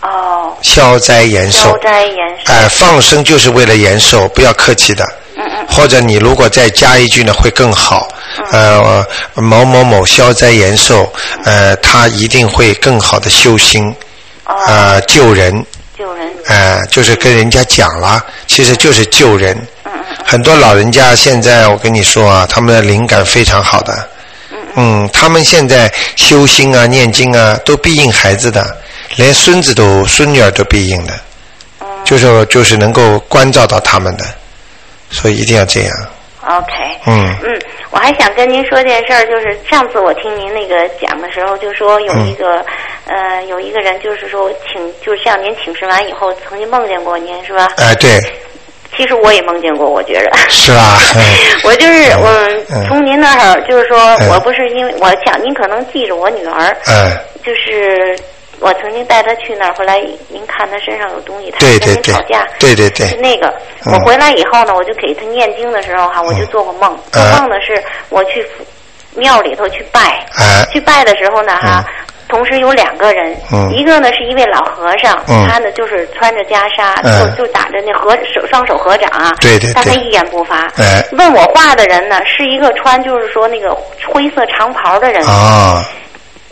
[0.00, 0.54] 哦。
[0.62, 1.70] 消灾延寿。
[1.70, 2.52] 消灾延寿。
[2.52, 5.04] 哎，放生就是为了延寿，不要客气的。
[5.68, 8.08] 或者你如果再加一句呢，会更好。
[8.52, 9.04] 呃，
[9.34, 11.12] 某某某消灾延寿，
[11.44, 13.94] 呃，他一定会更好的修心，
[14.66, 15.64] 呃，救人。
[15.96, 16.28] 救人。
[16.46, 19.56] 呃，就是跟人家讲了，其实就是救人。
[20.24, 24.08] 很多老人家现在，我跟你说啊，他们的灵感非常好的。
[24.76, 25.08] 嗯。
[25.12, 28.76] 他们现在修心啊、念经啊，都必应孩子的，
[29.16, 31.14] 连孙子都、孙女儿都必应的。
[32.04, 34.24] 就是就是能够关照到他们的。
[35.14, 35.90] 所以一定要这样。
[36.46, 36.72] OK。
[37.06, 37.34] 嗯。
[37.42, 37.58] 嗯，
[37.90, 42.62] 我还想跟您说件事儿，就是上次我听您那个讲的时候，就说有一个
[43.06, 47.68] 呃，有一个人就是说请，就是向您请示完以后，曾经梦见过您，是吧？
[47.78, 48.20] 哎，对。
[48.96, 50.30] 其实我也梦见过，我觉得。
[50.50, 50.98] 是吧？
[51.64, 56.76] 我就是我从您那儿，就是说我不是因为我想您可能记着我女儿。
[56.86, 57.10] 嗯。
[57.42, 58.16] 就是。
[58.64, 63.52] 我曾经带他去那儿，后来您看他身上有东西，他跟您吵架，对对对，是那个。
[63.92, 68.42] 我回来以后呢，我就给他念经的时候哈，我就做过梦，做梦的是我去
[69.14, 70.24] 庙里头去拜，
[70.72, 71.84] 去拜的时候呢哈，
[72.26, 73.36] 同时有两个人，
[73.70, 80.72] 一个呢是一位老和尚，他呢就是穿着袈裟，就就打着那合手双手合掌啊，对对，但他一言不发。
[81.12, 83.76] 问我话的人呢，是一个穿就是说那个
[84.08, 85.22] 灰色长袍的人。
[85.26, 85.84] 啊。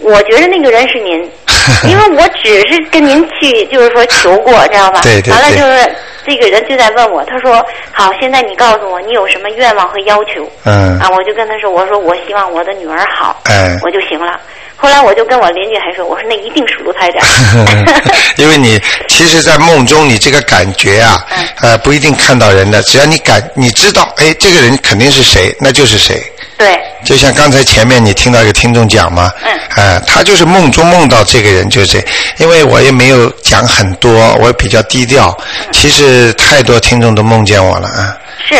[0.02, 1.30] 我觉得那个人是您，
[1.88, 5.00] 因为我只是跟您去，就是说求过，知道吧？
[5.02, 5.32] 对对。
[5.32, 5.94] 完了就是
[6.26, 10.98] 这个人就在问我，他说：“好，现在你告诉我，你有什么愿望和要求？”嗯。
[10.98, 13.78] 啊，我就跟他说：“我说我希望我的女儿好。”哎。
[13.82, 14.38] 我就行了。
[14.76, 17.22] 后来我就跟我邻居还说：“我说那一定是卢台长。
[18.36, 21.24] ”因为你其实，在梦中你这个感觉啊，
[21.60, 26.20] 呃，不一定看到人的，只要你感你知道，哎，这个人肯定是谁，那就是谁。
[26.58, 32.02] 对，就像刚才前面你听到一个听众讲嘛，嗯，哎，他就是梦中梦到这个人就是，
[32.38, 35.36] 因为我也没有讲很多，我比较低调，
[35.72, 38.16] 其实太多听众都梦见我了啊。
[38.48, 38.56] 是，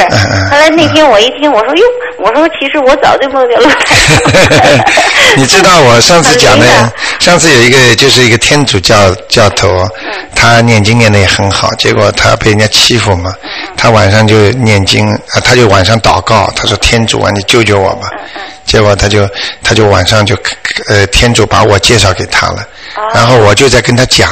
[0.48, 1.82] 后来那天我一听，我说哟，
[2.18, 3.68] 我说其实我早就梦见了。
[5.36, 9.68] 你知道我上次讲的， 上次有一个就是一个天主教教头，
[10.34, 13.34] 他念经念的也很好，结果他被人家欺负嘛，
[13.76, 18.08] 他晚上就念经啊，他就晚上祷告，他说天主啊，你救救我吧。
[18.64, 19.28] 结果他就
[19.62, 20.36] 他就晚上就
[20.88, 22.66] 呃天主把我介绍给他了，
[23.14, 24.30] 然后我就在跟他讲，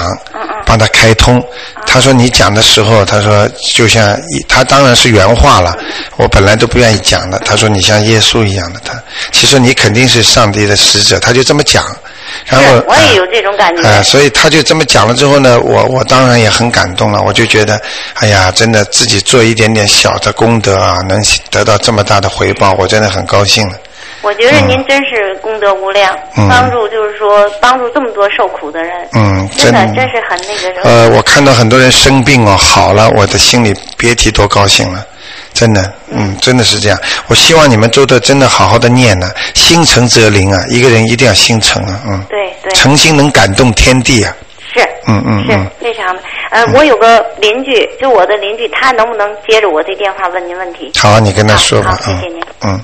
[0.64, 1.42] 帮他开通。
[1.86, 5.76] 他说你讲的时候，他说就像他当然是原话了，
[6.16, 7.38] 我本来都不愿意讲的。
[7.40, 8.94] 他说你像耶稣一样的，他
[9.32, 11.84] 其实你肯定是上帝的使者，他就这么讲。
[12.46, 13.82] 然后我也有这种感觉。
[13.82, 17.20] 呃，所以他就这么讲了之后呢，我我当然也很感动了。
[17.20, 17.80] 我就觉得，
[18.14, 21.20] 哎呀，真的自己做一点点小的功德啊，能
[21.50, 23.74] 得到这么大的回报，我真的很高兴了。
[24.22, 26.16] 我觉得您真是功德无量，
[26.48, 30.82] 帮助就是说帮助这么多受苦的人，嗯，真的真是很那个。
[30.82, 35.06] 呃，我看到很多人生病哦，好了，我的心里别提多高兴了，
[35.54, 36.98] 真的，嗯，真的是这样。
[37.28, 44.36] 我希望你们做的真的好好的念呢，心诚则灵啊，一个人一定要心诚啊，嗯，对对，诚心能感动天地啊，
[44.74, 46.22] 是，嗯嗯是非常的。
[46.50, 50.92] 呃，我有个邻居，就我的邻居，他能不能接着我这电话问您问题？
[50.98, 52.78] 好，你跟他说吧，谢谢您，嗯。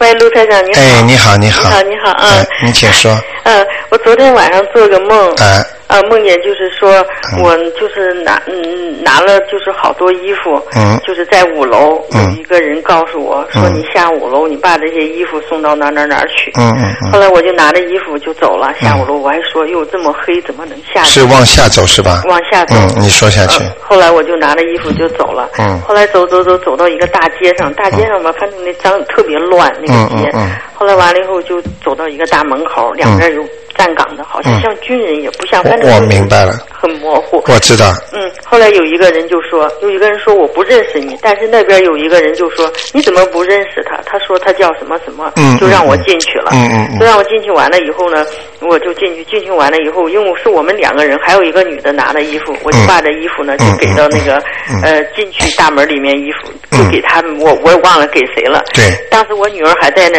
[0.00, 0.80] 喂，陆台长，你好。
[0.80, 1.62] 哎，你好，你好。
[1.62, 2.46] 你好，你好，嗯。
[2.64, 3.14] 你请说。
[3.44, 5.34] 嗯，我昨天晚上做个梦。
[5.36, 5.62] 哎。
[5.90, 7.04] 啊，梦见就是说，
[7.42, 10.62] 我就是拿嗯拿了就是好多衣服，
[11.04, 16.52] 就是在五楼有一个人告诉我说你下五楼，你把这些衣服送到哪哪哪去。
[16.56, 21.02] 嗯嗯后来我就拿着衣服就走了，下五楼我还说哟这么黑怎么能下？
[21.02, 22.22] 是往下走是吧？
[22.28, 22.76] 往下走。
[22.76, 23.64] 嗯，你说下去。
[23.80, 25.50] 后来我就拿着衣服就走了。
[25.58, 25.80] 嗯。
[25.80, 30.30] 后来走走走走到一个大街上，大街上吧反正那脏特别乱那个街。
[30.34, 30.50] 嗯嗯。
[30.72, 33.44] 后来完了以后就走到一个大门口，两边有。
[33.80, 35.62] 站岗的，好像像军人，也不像。
[35.64, 36.52] 我我明白了。
[36.68, 37.42] 很模糊。
[37.46, 37.86] 我知道。
[38.12, 43.96] 嗯，后来有一个人就说，有一个人说我不认识你，但是那边有一个人就说你怎么不认识他？
[44.04, 46.50] 他说他叫什么什么，就让我进去了。
[46.52, 46.98] 嗯嗯。
[46.98, 48.26] 就让我进去完了以后呢，
[48.60, 54.42] 我就进去，进去完了以后，因为是我们两个人，还有一个女的拿的衣服，我就把这衣服呢就给到那个
[54.82, 58.62] 呃进去大门里面衣服就给他们，我我也忘了给谁了。
[58.74, 58.84] 对。
[59.10, 60.18] 当时我女儿还在那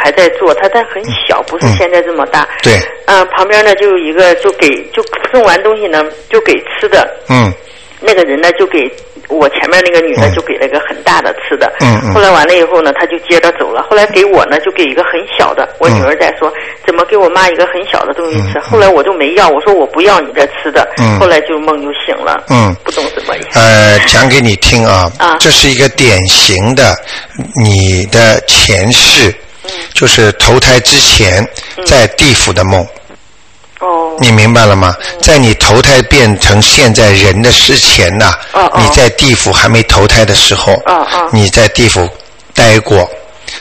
[0.00, 2.48] 还在做，她但很小，不是现在这么大。
[2.62, 2.72] 对。
[3.06, 7.08] 嗯，旁边呢就有一个就给就送完东西呢就给吃的。
[7.28, 7.52] 嗯。
[8.02, 8.90] 那个人呢就给
[9.28, 11.70] 我前面那个女的就给了一个很大的吃的。
[11.80, 12.14] 嗯嗯。
[12.14, 13.82] 后来完了以后呢，他就接着走了。
[13.90, 15.68] 后来给我呢就给一个很小的。
[15.78, 16.50] 我女儿在说
[16.86, 18.58] 怎么给我妈一个很小的东西吃？
[18.60, 20.88] 后来我就没要，我说我不要你这吃的。
[20.96, 21.18] 嗯。
[21.20, 22.42] 后来就梦就醒了。
[22.48, 22.74] 嗯。
[22.82, 23.58] 不懂什么意思。
[23.58, 25.12] 呃，讲给你听啊。
[25.18, 25.36] 啊。
[25.38, 26.96] 这是一个典型的
[27.62, 29.34] 你的前世。
[29.94, 31.46] 就是投胎之前
[31.86, 32.86] 在地府的梦，
[33.80, 34.94] 哦，你明白了吗？
[35.20, 38.32] 在你投胎变成现在人的之前呐，
[38.76, 40.74] 你在地府还没投胎的时候，
[41.32, 42.08] 你在地府
[42.54, 43.08] 待过，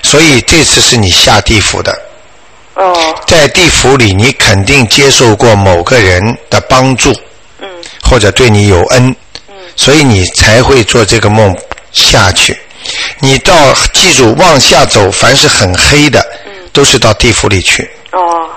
[0.04, 1.91] 所以这次是你下地府的。
[2.76, 2.95] 哦，
[3.28, 7.12] 在地府里，你肯定接受过某个人的帮助，
[7.60, 7.68] 嗯，
[8.02, 9.14] 或者对你有恩，
[9.50, 11.54] 嗯，所以你才会做这个梦
[11.91, 12.58] 下去。
[13.19, 16.25] 你到记住往下走，凡是很黑的，
[16.71, 17.89] 都是到地府里去。
[18.11, 18.49] 哦。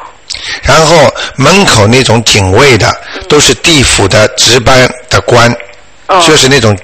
[0.62, 2.90] 然后门口那种警卫的，
[3.28, 5.54] 都是地府的值班的官，
[6.26, 6.76] 就是那种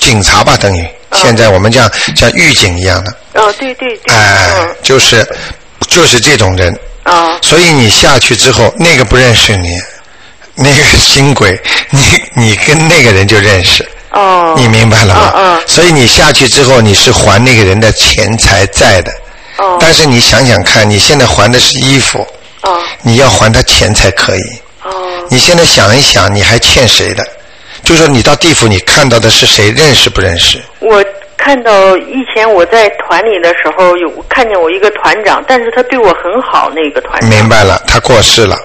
[0.00, 3.16] 警察吧，等于现在我们讲像狱警一样的。
[3.40, 4.14] 哦，对对对。
[4.14, 5.24] 哎，就是
[5.88, 6.76] 就是这种人。
[7.04, 7.38] 啊。
[7.40, 9.78] 所以你下去之后，那个不认识你，
[10.56, 11.60] 那个新鬼，
[11.90, 13.88] 你你跟那个人就认识。
[14.10, 15.32] 哦，你明白了吗？
[15.34, 15.62] 嗯嗯。
[15.66, 19.12] 所以你下去之后，你是还那个人的钱财债的。
[19.58, 19.76] 哦。
[19.80, 22.26] 但是你想想看，你现在还的是衣服。
[22.62, 22.80] 哦。
[23.02, 24.42] 你要还他钱才可以。
[24.82, 24.90] 哦。
[25.30, 27.22] 你现在想一想，你还欠谁的？
[27.84, 29.70] 就说你到地府，你看到的是谁？
[29.70, 30.60] 认识不认识？
[30.80, 31.04] 我
[31.36, 37.30] 看到以前我在团里的时候，有看见我一个团长，但是他对我很好，那个团长。
[37.30, 38.58] 明白了，他过世了，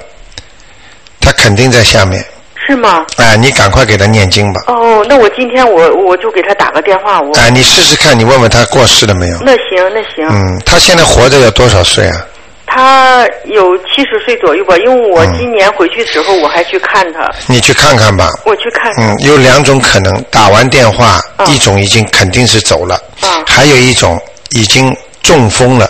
[1.22, 2.26] 他肯定在下面。
[2.66, 3.06] 是吗？
[3.18, 4.62] 哎，你赶快给他念经吧。
[4.68, 7.20] 哦，那我今天我我就给他打个电话。
[7.20, 9.38] 我哎，你试试看，你问问他过世了没有？
[9.42, 10.28] 那行，那行。
[10.30, 12.26] 嗯，他现在活着有多少岁啊？
[12.66, 17.30] 他有七十岁左右吧，因为我今年回去时候我还去看他。
[17.48, 18.30] 你去看看吧。
[18.46, 18.92] 我去看。
[18.98, 23.00] 嗯，有两种可能，打完电话，一种已经肯定是走了，
[23.46, 24.20] 还有一种
[24.52, 25.88] 已经中风了，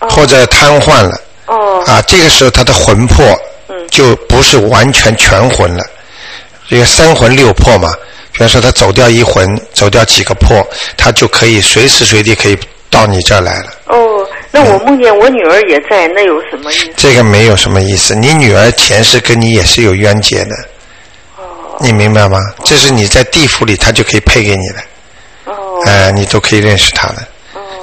[0.00, 1.18] 或者瘫痪了。
[1.46, 1.82] 哦。
[1.86, 3.24] 啊，这个时候他的魂魄。
[3.90, 5.84] 就不是完全全魂了，
[6.68, 7.88] 这个三魂六魄嘛。
[8.32, 10.62] 比方说他走掉一魂，走掉几个魄，
[10.94, 12.58] 他就可以随时随地可以
[12.90, 13.72] 到你这儿来了。
[13.86, 16.90] 哦，那我梦见我女儿也在，那有什么意思？
[16.96, 20.54] 这个没有什么意思，你女儿前世跟你也是有冤结的。
[21.38, 21.78] 哦。
[21.80, 22.38] 你明白吗？
[22.62, 24.82] 这是你在地府里，他就可以配给你的。
[25.46, 25.80] 哦。
[25.86, 27.26] 呃，你都可以认识他的。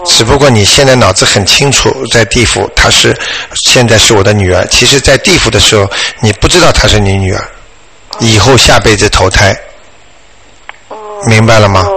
[0.06, 3.18] 只不过你现在脑子很清楚，在地府她是
[3.54, 4.66] 现在是我的女儿。
[4.68, 5.90] 其实，在地府的时候，
[6.22, 7.44] 你不知道她是你女儿，
[8.20, 9.56] 以后下辈子投胎，
[11.28, 11.88] 明白了吗？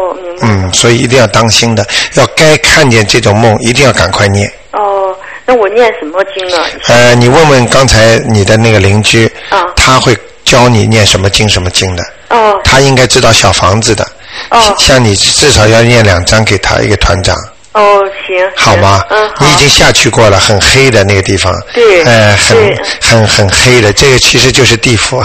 [0.42, 4.46] 嗯，所以一定要当心的，要该看见这种梦，一定要赶快念。
[4.72, 6.62] 哦，那我念什么经呢？
[6.88, 12.04] 呃，你问问刚才你的那个邻居，啊，他会教你念什么经什么经的。
[12.28, 14.07] 哦，他应该知道小房子的。
[14.50, 17.34] 哦，像你至少要念两张给他一个团长。
[17.77, 19.05] 哦，行，好吗？
[19.11, 21.53] 嗯，你已经下去过了，很黑的那个地方。
[21.74, 22.03] 对。
[22.05, 22.57] 呃，很
[23.03, 25.22] 很很黑的，这个其实就是地府。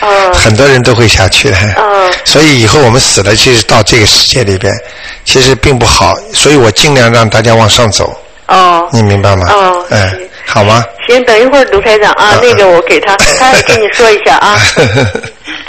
[0.00, 0.34] 嗯。
[0.34, 1.56] 很多人都会下去的。
[1.76, 2.12] 嗯。
[2.24, 4.74] 所以以后我们死了，其实到这个世界里边，
[5.24, 6.16] 其实并不好。
[6.34, 8.12] 所以我尽量让大家往上走。
[8.48, 8.88] 哦。
[8.92, 9.46] 你明白吗？
[9.52, 9.86] 哦。
[9.90, 10.28] 嗯。
[10.44, 10.84] 好吗？
[11.06, 14.58] 行，等一会儿卢台长啊，那个我给他，他跟你说一下啊。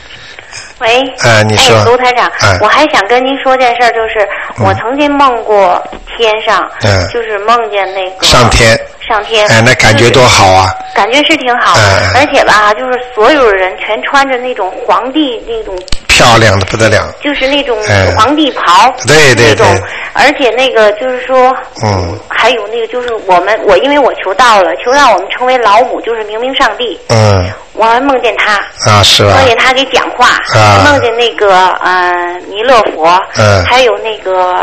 [0.83, 2.29] 喂，哎，你说，卢台长，
[2.61, 4.27] 我还想跟您说件事儿，就是
[4.59, 5.81] 我曾经梦过
[6.17, 6.69] 天上，
[7.11, 10.75] 就是梦见那个上天，上天，哎，那感觉多好啊！
[10.93, 11.73] 感觉是挺好，
[12.15, 15.73] 而且吧，就是所有人全穿着那种皇帝那种
[16.17, 17.77] 漂亮的不得了，就是那种
[18.15, 19.65] 皇帝袍，对对对，
[20.13, 28.53] 而且那个就是说，嗯，还有那个就是我们我因为我求道了，求让我们成为老母，就是明明上帝，嗯，我还梦见他
[28.91, 29.35] 啊是吧？
[29.35, 30.83] 梦见他给讲话，啊。
[30.85, 34.53] 梦见那个呃弥勒佛，嗯，还有那个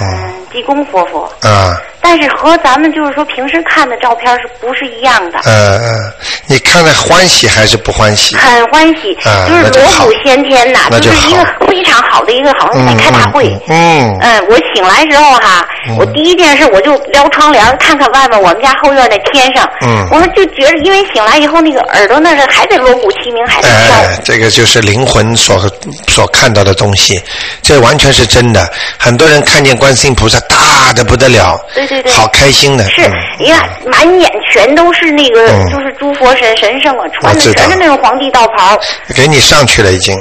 [0.00, 0.32] 嗯。
[0.52, 1.76] 济公佛佛，啊。
[2.08, 5.40] 但是和咱们就是说平时看的照片是不是一样的？
[5.44, 6.12] 嗯嗯，
[6.46, 8.36] 你看了欢喜还是不欢喜？
[8.36, 9.12] 很欢喜，
[9.48, 13.48] 就是锣鼓喧天呐，就是一个非常好的一个，好像在开大会。
[13.66, 14.16] 嗯。
[14.20, 15.66] 嗯，我醒来之后哈，
[15.98, 19.68] 我第一件事我就撩窗帘看看外面我们家后院那天上。
[19.84, 20.06] 嗯。
[20.12, 23.96] 我们就觉得，因为醒来以后那个耳朵那是还在锣鼓齐鸣，还在跳。
[23.96, 25.60] 哎，这个就是灵魂所
[26.06, 27.20] 所看到的东西，
[27.62, 28.72] 这完全是真的。
[28.96, 32.88] 很多人看见观世音菩萨大的不得了，对对对，好开心的。
[32.90, 38.78] 是，你看满眼全都是那个，就是诸佛神神圣啊，穿的全是那种皇帝道袍。
[39.14, 40.18] 给你上去了已经，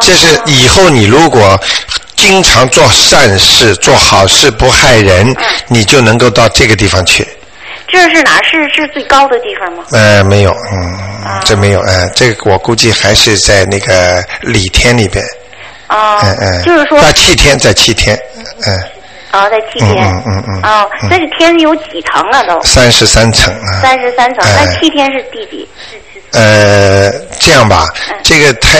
[0.00, 1.58] 这是以后你如果
[2.16, 5.34] 经常做善事、做好事不害人，
[5.68, 7.26] 你就能够到这个地方去。
[7.90, 8.42] 这是哪？
[8.42, 9.84] 是是最高的地方吗？
[9.92, 10.98] 呃，没有，嗯，
[11.44, 15.24] 这没有，呃，这个我估计还是在那个里天里边。
[15.86, 18.18] 啊，嗯嗯，就是说在七天，在七天，
[18.66, 18.78] 嗯。
[19.30, 20.06] 啊，在七天。
[20.06, 20.62] 嗯嗯嗯。
[20.62, 22.42] 哦，那个天有几层啊？
[22.44, 22.60] 都。
[22.62, 23.80] 三十三层啊。
[23.80, 25.68] 三十三层，那七天是第几？
[26.32, 27.10] 呃，
[27.40, 27.86] 这样吧，
[28.22, 28.78] 这个太，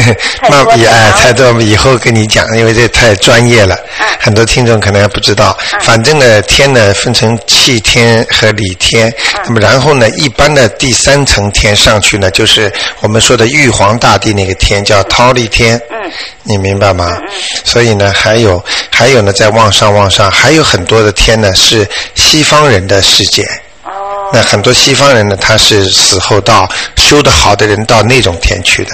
[0.48, 3.78] 那也哎，太多，以后跟你讲，因为这太专业了，
[4.18, 5.56] 很多听众可能还不知道。
[5.82, 9.12] 反正呢，天呢分成气天和理天，
[9.44, 15.80] 那么然后呢，一般的第三层天上去呢，就是我们说的玉皇大帝那个天，叫忉利天。
[15.90, 16.10] 嗯。
[16.42, 17.16] 你明白吗？
[17.20, 17.28] 嗯。
[17.64, 23.46] 所以呢，还有还有呢，在往上往上，还有很多的天呢，是西方人的世界。
[24.32, 28.92] 那很多西方人呢，他是死后到修得好的人到那种天去的。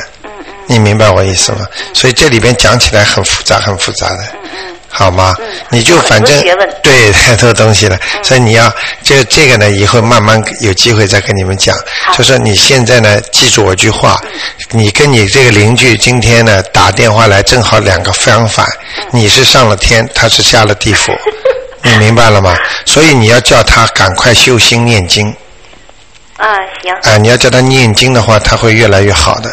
[0.66, 1.66] 你明白我意思吗？
[1.94, 4.24] 所以这里边讲起来很复杂，很复杂的。
[4.88, 5.34] 好吗？
[5.38, 5.46] 嗯。
[5.70, 6.42] 你就反正
[6.82, 8.72] 对太多东西了，所以你要
[9.02, 11.76] 就这个呢，以后慢慢有机会再跟你们讲。
[12.16, 14.18] 就说你现在呢，记住我一句话：
[14.70, 18.66] 你跟你这个邻居今天呢打电话来，正好两个相反，
[19.12, 21.12] 你是上了天，他是下了地府。
[21.82, 22.56] 你明白了吗？
[22.84, 25.28] 所以你要叫他赶快修心念经。
[26.36, 26.92] 啊，行。
[27.02, 29.50] 啊，你要叫他念经的话，他会越来越好的，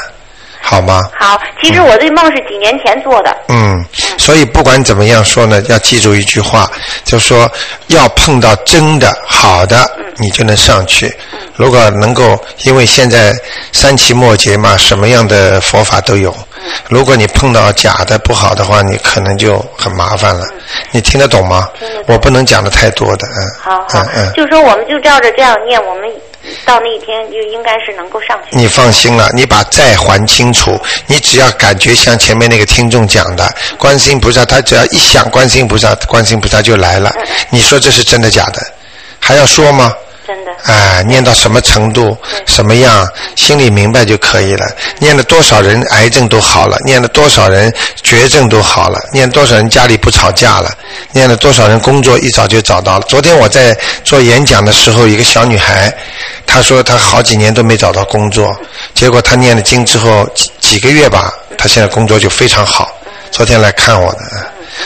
[0.62, 1.02] 好吗？
[1.20, 3.36] 好，其实我这梦是几年前做的。
[3.50, 3.86] 嗯，
[4.18, 6.70] 所以不管怎么样说呢，要记住一句话，
[7.06, 7.50] 就说
[7.88, 11.14] 要碰到真的好的，你就能上去。
[11.56, 13.32] 如果能够，因为现在
[13.72, 16.36] 三期末节嘛，什么样的佛法都有。
[16.90, 20.46] 如果你碰到假的不好的话，你可能就很麻烦了。
[20.92, 21.68] 你听得懂吗？
[22.08, 23.40] 我不能讲的太多的，嗯。
[23.62, 24.06] 好好，
[24.36, 26.10] 就说我们就照着这样念，我们
[26.66, 28.58] 到那一天就应该是能够上去。
[28.58, 30.80] 你放心了，你把债还清楚。
[31.08, 33.48] 你只要感觉像前面那个听众讲的，
[33.78, 37.14] 观世音菩萨，他只要一想观世音菩萨，观世音菩萨就来了。
[37.50, 38.62] 你说这是真的假的？
[39.20, 39.94] 还要说吗？
[40.26, 40.52] 真的。
[40.66, 44.66] 哎，念到什么程度，什么样，心里明白就可以了。
[45.00, 50.72] 念了多少人癌症都好了，念了多少人绝症都好了，念多少人家里不吵架了，
[51.12, 53.06] 念了多少人工作一早就找到了。
[53.08, 55.94] 昨天我在做演讲的时候，一个小女孩，
[56.48, 58.56] 她说她好几年都没找到工作，
[58.94, 62.90] 结果她念了经之后几几个月吧，她现在工作就非常好。
[63.34, 64.20] 昨天来看我的。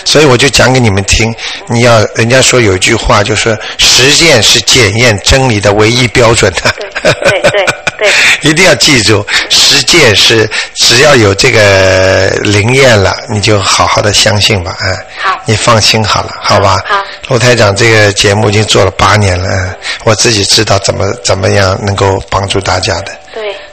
[0.04, 1.34] 所以我就讲给你们听，
[1.68, 6.76] 你要人家说有一句话，就是实践是检验真理的唯一标准的。
[7.24, 7.66] 对对
[7.98, 8.10] 对，
[8.50, 14.98] 一定要记住，实践是只要有这个灵验了，你就好好的相信吧，嗯。
[15.22, 15.42] 好。
[15.46, 16.78] 你放心好了，好吧？
[16.86, 17.04] 好。
[17.30, 23.12] 陆台长这个节目已经做了八年了，嗯，我自己知道怎么怎么样能够帮助大家的。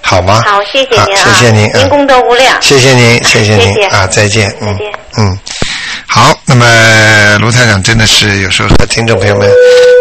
[0.05, 0.15] 对。
[0.15, 0.43] 好吗？
[0.45, 1.07] 好，谢谢您啊！
[1.25, 2.61] 谢谢您，您功德无量。
[2.61, 4.07] 谢谢您，谢谢您啊！
[4.07, 5.39] 再见，再见，嗯。
[6.07, 9.51] 好，那么卢台长真的是有时候和听众朋友们，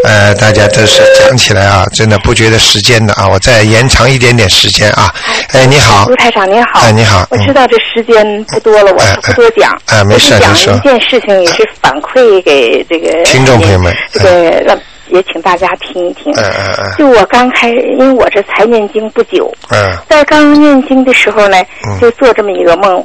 [0.05, 5.11] 呃，大家都是讲起来啊，真的不觉得时间的啊，我再延长一点点时间啊。
[5.53, 6.81] 哎，你好，卢台长您好。
[6.81, 7.25] 哎，你好。
[7.31, 9.75] 我知道这时间不多了，我不多讲。
[9.87, 14.77] 哎，没事，讲一件事情也是反馈给这个听众朋友们，这个让
[15.13, 16.33] 也请大家听一听。
[16.33, 16.97] 嗯嗯嗯。
[16.97, 19.49] 就我刚开，因为我这才念经不久。
[19.71, 19.77] 嗯。
[20.09, 21.57] 在刚念经的时候呢，
[22.01, 23.01] 就做这么一个梦，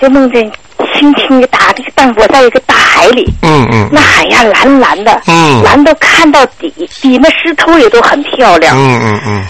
[0.00, 0.50] 就梦见。
[0.98, 3.24] 轻轻的打这个蛋，我在一个大海里。
[3.42, 3.88] 嗯嗯。
[3.92, 5.22] 那海呀，蓝蓝的。
[5.28, 5.62] 嗯。
[5.62, 6.68] 蓝到看到底，
[7.00, 8.76] 底那石头也都很漂亮。
[8.76, 9.46] 嗯嗯嗯。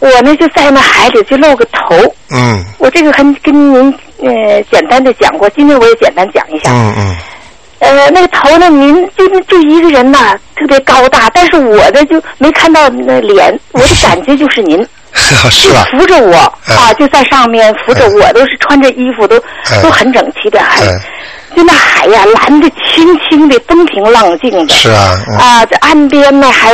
[0.00, 1.96] 我呢就在那海里就露个头。
[2.30, 2.62] 嗯。
[2.78, 6.70] 我这个还跟您呃简单的讲过，今天我也简单讲一下。
[6.70, 7.16] 嗯嗯。
[7.80, 14.86] 呃，那个头呢，您就就一个人呐，特别高大，但是我的就没看到那脸， 我的感觉就是您。
[15.48, 15.84] 是吧？
[15.92, 16.34] 扶着我
[16.66, 19.38] 啊，就在上面扶着我，都是穿着衣服，都
[19.80, 20.82] 都很整齐的，还
[21.54, 24.74] 就那海呀，蓝的清清的，风平浪静的。
[24.74, 25.16] 是啊。
[25.38, 26.70] 啊，在岸边呢，还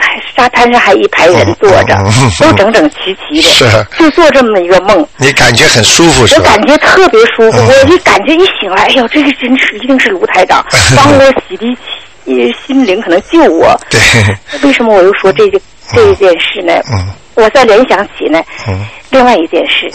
[0.00, 1.96] 还沙滩上还一排人坐着，
[2.40, 3.42] 都整整齐齐的。
[3.42, 3.86] 是。
[3.98, 5.06] 就做这么一个梦。
[5.18, 6.42] 你感觉很舒服是吧？
[6.44, 10.64] 我感觉特别舒服，我一感觉一醒来，哎呦，这个真是一定是卢台长
[10.96, 11.76] 帮我洗涤
[12.66, 13.78] 心灵，可能救我。
[13.90, 14.00] 对。
[14.62, 15.60] 为什么我又说这个？
[15.94, 16.72] 这一件事呢，
[17.36, 18.42] 我再联想起呢，
[19.10, 19.88] 另外一件事。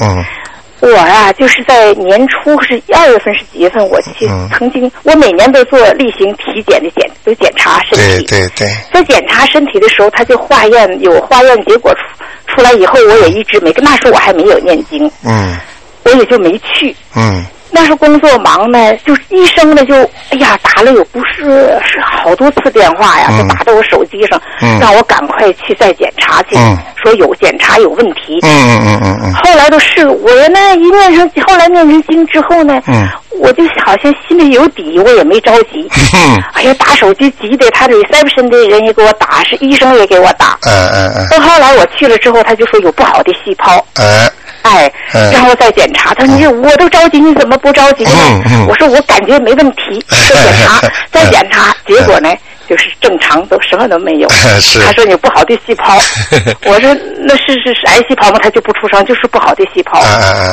[0.81, 3.87] 我啊，就是在年初是二月份是几月份？
[3.87, 4.27] 我去
[4.57, 8.25] 曾经，我每年都做例行体检的检，都检查身体。
[8.25, 8.67] 对对对。
[8.91, 15.09] 在检查身体的时候，他就化验，有化验结果出出来以后，我也一直没跟那时候我还没有念经。
[15.23, 15.55] 嗯。
[16.03, 16.95] 我也就没去。
[17.15, 17.45] 嗯。
[17.73, 19.95] 那时候工作忙呢，就是医生呢就
[20.31, 24.41] 哎呀打了有不是是好多次电话呀，就打到我手机上，
[24.81, 26.57] 让我赶快去再检查去，
[27.01, 28.39] 说有检查有问题。
[28.43, 29.33] 嗯嗯嗯嗯嗯。
[29.33, 33.07] 后来都是我呢一念上，后来念成经之后呢，嗯
[33.39, 35.89] 我就好像心里有底，我也没着急。
[36.13, 40.57] 嗯哎呀，打手机急的，他 reception 的人也给我打，是医生也给我打。
[40.67, 41.27] 嗯嗯嗯。
[41.29, 43.83] 到后来我去了之后，他就说有不好的细胞。
[43.95, 44.29] 哎。
[44.63, 44.91] 哎，
[45.33, 48.11] 然后再检查，他说：“你我都着急，你怎么不着急呢？”
[48.69, 50.79] 我说：“我感觉没问题， 再检查，
[51.11, 52.29] 再检查，结果呢？”
[52.71, 54.27] 就是正常，都什么都没有。
[54.85, 55.83] 他说你不好的细胞，
[56.63, 58.39] 我说那是是是癌细胞吗？
[58.41, 60.01] 他就不出声，就是不好的细胞。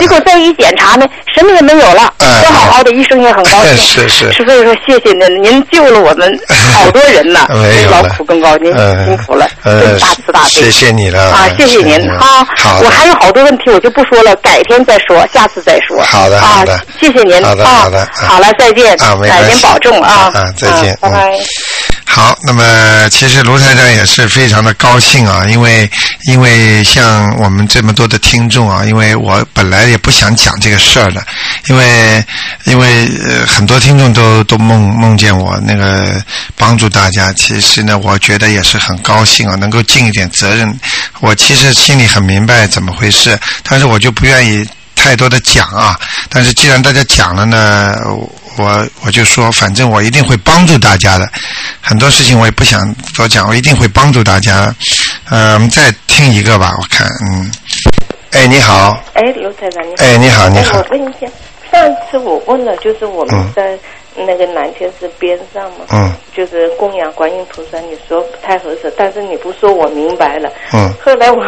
[0.01, 3.77] 结果再一检查呢，什么也没有了，都好好的，医生也很高兴。
[3.87, 4.33] 是是。
[4.33, 6.37] 所以说谢谢您，您救了我们
[6.75, 7.47] 好多人呐，
[7.89, 8.73] 劳苦功高，您
[9.05, 10.49] 辛苦了，真大慈大悲。
[10.49, 11.49] 谢谢你了啊！
[11.57, 12.45] 谢谢您啊！
[12.57, 16.03] 好，我还有好多问题，我就不说了，改天再说，下次再说。
[16.03, 17.55] 好的好的，谢谢您啊！
[17.65, 19.17] 好的，好了，再见啊！
[19.47, 20.33] 您保重啊！
[20.35, 21.39] 啊，再见，拜拜。
[22.11, 25.89] 好，那么其实卢台长也是非常的高兴啊，因为
[26.25, 31.25] 因为像我们这么多的听众啊，因为我本来也不想讲这个事儿的，
[31.69, 32.25] 因为
[32.65, 36.21] 因为呃很多听众都都梦梦见我那个
[36.57, 40.81] 帮助大家，其实呢，我觉得也是很高兴啊，能够尽一点责任。
[41.21, 44.67] 我其实心里很明白怎么回事，但是我就不愿意
[44.99, 45.99] 太多的讲啊。
[46.29, 47.95] 但是既然大家讲了呢。
[48.61, 51.31] 我我就说，反正我一定会帮助大家的。
[51.81, 54.75] 很多事情我也不想多讲，我一定会帮助大家。
[55.31, 57.53] 嗯，我们再听一个吧，我看，嗯。
[58.33, 59.01] 哎，你好。
[59.15, 60.05] 哎，刘太太，你好。
[60.05, 60.79] 哎，你好，你好。
[60.79, 61.29] 我问一下，
[61.71, 63.79] 上次我问了，就是我们在
[64.27, 70.53] 那个南天寺边上嘛，嗯，就是供养观音菩萨，你说不太合适，但是你不说，我明白了。
[70.73, 70.93] 嗯。
[71.03, 71.43] 后来我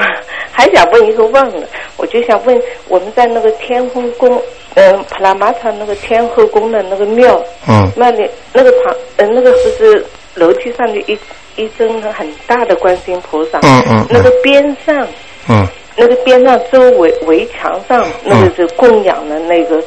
[0.51, 1.67] 还想问一个，忘了，
[1.97, 4.41] 我就想问，我们在那个天后宫。
[4.75, 10.07] 嗯，普拉玛塔那个天后宫的那个庙，嗯，那里那个旁，嗯，那个不是
[10.37, 11.19] 楼梯上的一
[11.57, 15.05] 一尊很大的观世音菩萨，嗯嗯，那个边上，
[15.49, 15.67] 嗯，
[15.97, 19.83] 那个边上周围围墙上，那个是供养的那个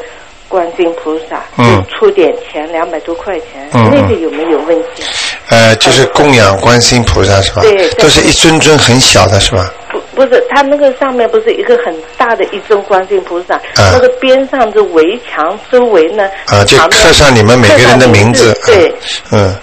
[0.53, 5.01] 观世音菩萨，嗯，出点钱两百多块钱，嗯，那个有没有问题？
[5.49, 7.63] 呃，就是供养观世音菩萨是吧？
[7.63, 9.73] 对，都是一尊尊很小的是吧？
[9.91, 18.93] 不，不是，它那个上面不是一个很大的一尊观世音菩萨，那个边上这围墙周围呢，啊，就刻上你们每个人的名字，对，
[19.31, 19.55] 嗯，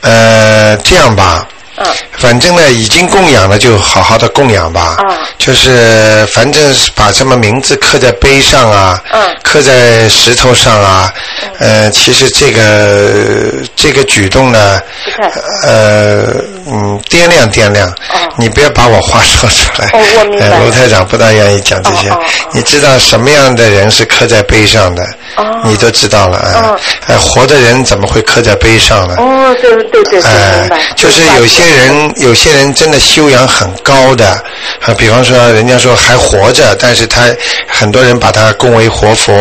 [0.00, 1.46] 呃，这样吧。
[2.18, 4.96] 反正呢，已经供养了，就好好的供养吧。
[5.08, 11.12] 嗯，就是反正是把什么名字刻在碑上啊，嗯，刻在石头上啊。
[11.58, 14.80] 呃，其实这个这个举动呢，
[15.62, 16.24] 呃，
[16.66, 17.90] 嗯，掂量掂量。
[18.36, 19.88] 你不要把我话说出来。
[19.92, 20.58] 哦，我明白。
[20.60, 22.10] 卢台长不大愿意讲这些。
[22.52, 25.02] 你知道什么样的人是刻在碑上的？
[25.36, 25.44] 哦。
[25.64, 26.76] 你都知道了啊。
[27.06, 29.16] 呃，活的人怎么会刻在碑上呢？
[29.18, 30.80] 哦，对对对，明白。
[30.96, 31.69] 就是有些。
[31.72, 34.26] 人有些人真的修养很高的，
[34.82, 37.22] 啊，比方说人家说还活着，但是他
[37.68, 39.32] 很多人把他供为活佛，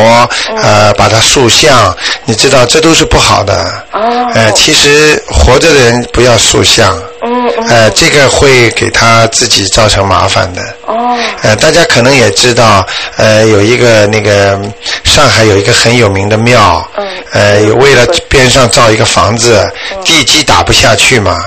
[0.62, 3.54] 呃，把他塑像，你知道这都是不好的。
[3.92, 4.32] 哦。
[4.36, 6.98] 呃，其实活着的人不要塑像。
[7.22, 7.68] 嗯嗯。
[7.68, 10.62] 呃，这个会给他自己造成麻烦的。
[10.86, 11.18] 哦。
[11.42, 12.86] 呃，大家可能也知道，
[13.18, 14.60] 呃，有一个那个
[15.04, 16.86] 上海有一个很有名的庙。
[16.98, 17.08] 嗯。
[17.32, 19.68] 呃，为了边上造一个房子，
[20.04, 21.38] 地基打不下去嘛。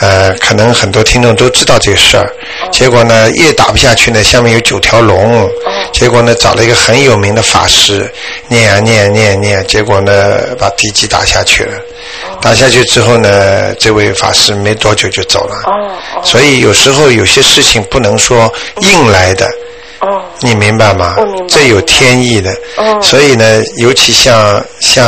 [0.00, 2.30] 呃，可能很多听众都知道这个事儿，
[2.70, 5.48] 结果呢，越打不下去呢，下面有九条龙，
[5.92, 8.12] 结果呢，找了一个很有名的法师，
[8.48, 11.72] 念啊念念啊念，结果呢，把地基打下去了，
[12.40, 15.62] 打下去之后呢，这位法师没多久就走了，
[16.22, 19.48] 所以有时候有些事情不能说硬来的。
[20.04, 21.16] 哦，你明白吗？
[21.48, 22.50] 这有天意的。
[22.76, 25.04] 哦，所以呢，尤其像像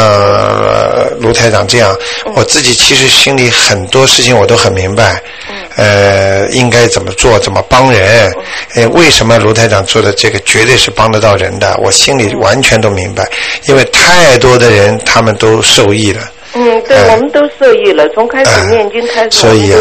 [1.20, 1.94] 卢台长这样，
[2.34, 5.22] 我自己其实心里很多事情我都很明白。
[5.50, 8.32] 嗯，呃，应该怎么做，怎么帮人？
[8.74, 11.76] 呃，为什么卢台长做的这个绝对是帮得到人的？
[11.82, 13.28] 我心里完全都明白，
[13.68, 16.22] 因为太多的人他们都受益了。
[16.54, 19.78] 嗯，对，我们都受益了，从开始念经开始，所以啊，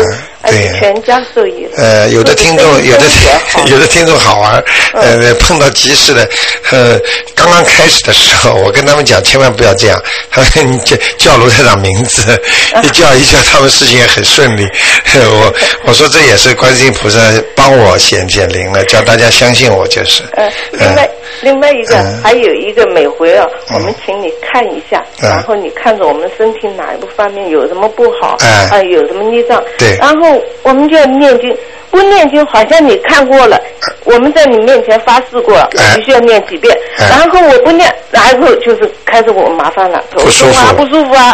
[0.52, 1.68] 对，全家受益。
[1.78, 3.06] 呃，有的听众，有的
[3.72, 6.30] 有的听众好玩，呃，碰到急事的，
[6.72, 7.00] 呃，
[7.34, 7.46] 刚。
[7.46, 10.02] 刚刚开始的时候，我跟他们讲，千万不要这样。
[10.32, 12.24] 他们你叫叫卢台长名字，
[12.82, 14.68] 一叫一叫，他们事情也很顺利。
[15.14, 15.54] 我
[15.86, 17.20] 我说这也是观世音菩萨
[17.56, 20.24] 帮我显显灵了，叫大家相信我就是。
[20.34, 21.10] 呃，另外
[21.42, 28.38] 另外一个还有一个，每回啊，我们请你看一下，然后你看着我们身体哪一个方面有什么不好，
[28.72, 31.56] 啊，有什么孽障，对，然后我们就要念经。
[31.92, 33.58] 不念经好像你看过了，
[34.04, 36.78] 我们在你面前发誓过，我必须要念几遍。
[36.98, 41.34] 然后我不念，然后就是开始我麻烦了，不舒服啊，不舒服啊。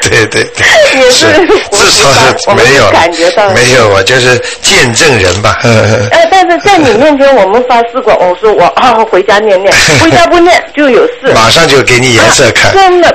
[0.00, 0.66] 对 对对，
[0.98, 1.26] 也是
[1.70, 5.58] 至少是没有感觉到没有，我就是见证人吧。
[6.10, 9.70] 哎，但是在你面前我们发誓过，我说我啊回家念念，
[10.02, 11.34] 回家不念就有事。
[11.34, 12.72] 马上就给你颜色看。
[12.72, 13.14] 真的。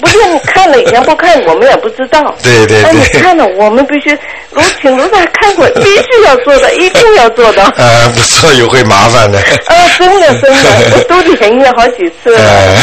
[0.00, 2.34] 不用看了，以前不看，我们也不知道。
[2.42, 2.82] 对对对。
[2.82, 4.10] 那你看了，我们必须
[4.50, 7.62] 如请卢长看过，必须要做的，一定要做的。
[7.78, 9.40] 呃，不做也会麻烦的。
[9.66, 12.76] 呃， 真的真的，都连念好几次了。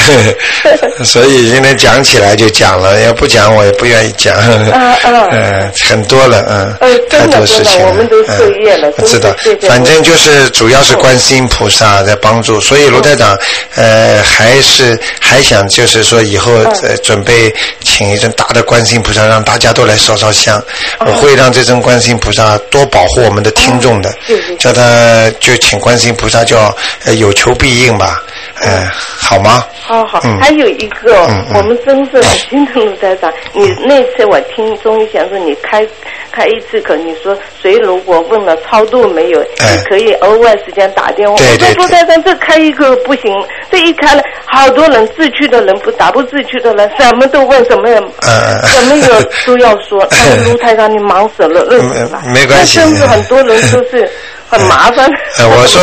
[1.03, 4.35] 所以今天讲起来就讲了，要不讲我也不愿意讲。
[4.37, 6.75] 嗯很多了，嗯。
[6.79, 9.29] 呃，真的真的，我们都受业了，知道。
[9.67, 13.37] 反正就是主要是观世音菩萨在帮助，所以卢台长
[13.75, 16.51] 呃还是还想就是说以后。
[16.85, 20.61] 呃，准备请一尊大的观世音菩萨，让大家都来烧烧香。
[20.99, 24.13] 我会让这尊观世音菩萨多保护我们的听众的，
[24.59, 26.75] 叫他就请观世音菩萨叫
[27.17, 28.21] 有求必应吧。
[28.61, 29.65] 嗯，好吗？
[29.81, 31.13] 好好，还有一个，
[31.53, 33.31] 我们真是很心疼卢台长。
[33.53, 35.85] 你那次我听中医讲说，你开
[36.31, 41.35] 开一次课，你说谁如果问了超度没有，你可以额外时间打电话。
[41.35, 43.25] 我说卢台长，这开一个不行，
[43.69, 49.07] 这一开了，好多人自去的人不打不自去的人， 什么都问，什么也什么也
[49.45, 49.99] 都要说。
[50.45, 52.21] 卢台长，你忙死了，累死了。
[52.33, 52.79] 没关系。
[52.79, 54.09] 甚至很多人都是。
[54.49, 55.09] 很麻烦。
[55.37, 55.81] 呃我说，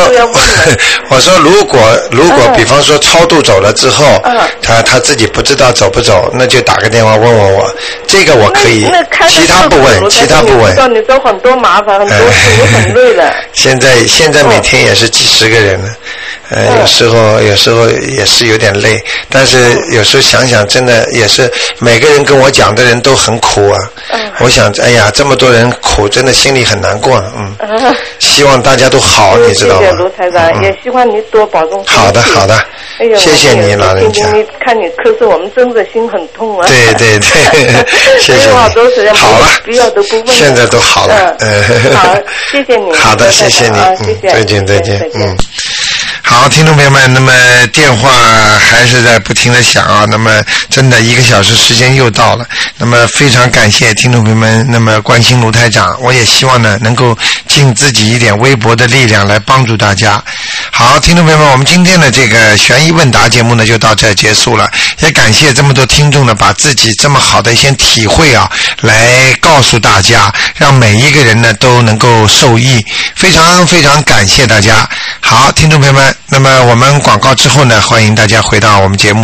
[1.09, 1.79] 我说， 如果
[2.11, 4.21] 如果比方说超度走了之后，
[4.61, 7.75] 他他自己不知道走不走，那就打个电话问问我，
[8.07, 8.85] 这个我可以，
[9.29, 10.93] 其他不问，其他不问。
[10.93, 13.33] 你都很多麻烦，很多事，我很 累了。
[13.53, 15.89] 现在现在每天也是几十个人了。
[16.49, 19.57] 呃，有时候有时候也是有点累，但是
[19.91, 23.79] 有时候想想，真的也是每个人跟我讲的人都很苦啊。
[24.39, 27.23] 我想，哎呀，这么多人苦，真的心里很难过。
[27.35, 27.55] 嗯。
[28.19, 29.81] 希望大家都好，你知道吗？
[29.81, 31.83] 谢谢卢台长，也希望你多保重。
[31.85, 32.55] 好的，好的。
[32.99, 34.31] 哎呦，谢谢你，老人家。
[34.31, 36.67] 你看你咳嗽，我们真的心很痛啊。
[36.67, 37.85] 对对对，
[38.19, 38.49] 谢谢。
[38.51, 40.27] 好多时间好了，不要都不问。
[40.27, 41.35] 现在都好了。
[41.39, 41.63] 嗯。
[41.95, 42.15] 好，
[42.51, 42.93] 谢谢你。
[42.93, 43.77] 好的，谢谢你。
[44.05, 44.33] 谢谢。
[44.33, 44.99] 再见，再见。
[45.15, 45.37] 嗯。
[46.25, 47.31] 好，听众朋友们，那么
[47.67, 48.09] 电话
[48.57, 52.47] 还是在不停的响啊，那么真的一个小时时间又到了，
[52.77, 57.15] 那么非常感谢听众朋友们那么关心卢台长，我也希望呢能够
[57.47, 60.23] 尽自己一点微薄的力量来帮助大家。
[60.71, 64.69] 好，听众朋友们，我们今天的这个悬疑问答节目呢就到这结束了，
[65.01, 68.49] 也感谢这么多听众呢把自己这么好的一些体会啊
[68.81, 72.83] 来告诉大家，让每一个人呢都能够受益，
[73.15, 74.89] 非常非常感谢大家。
[75.21, 76.15] 好，听众朋友们。
[76.29, 79.21] 那么我们广告之后呢，欢迎大家回到我们节目。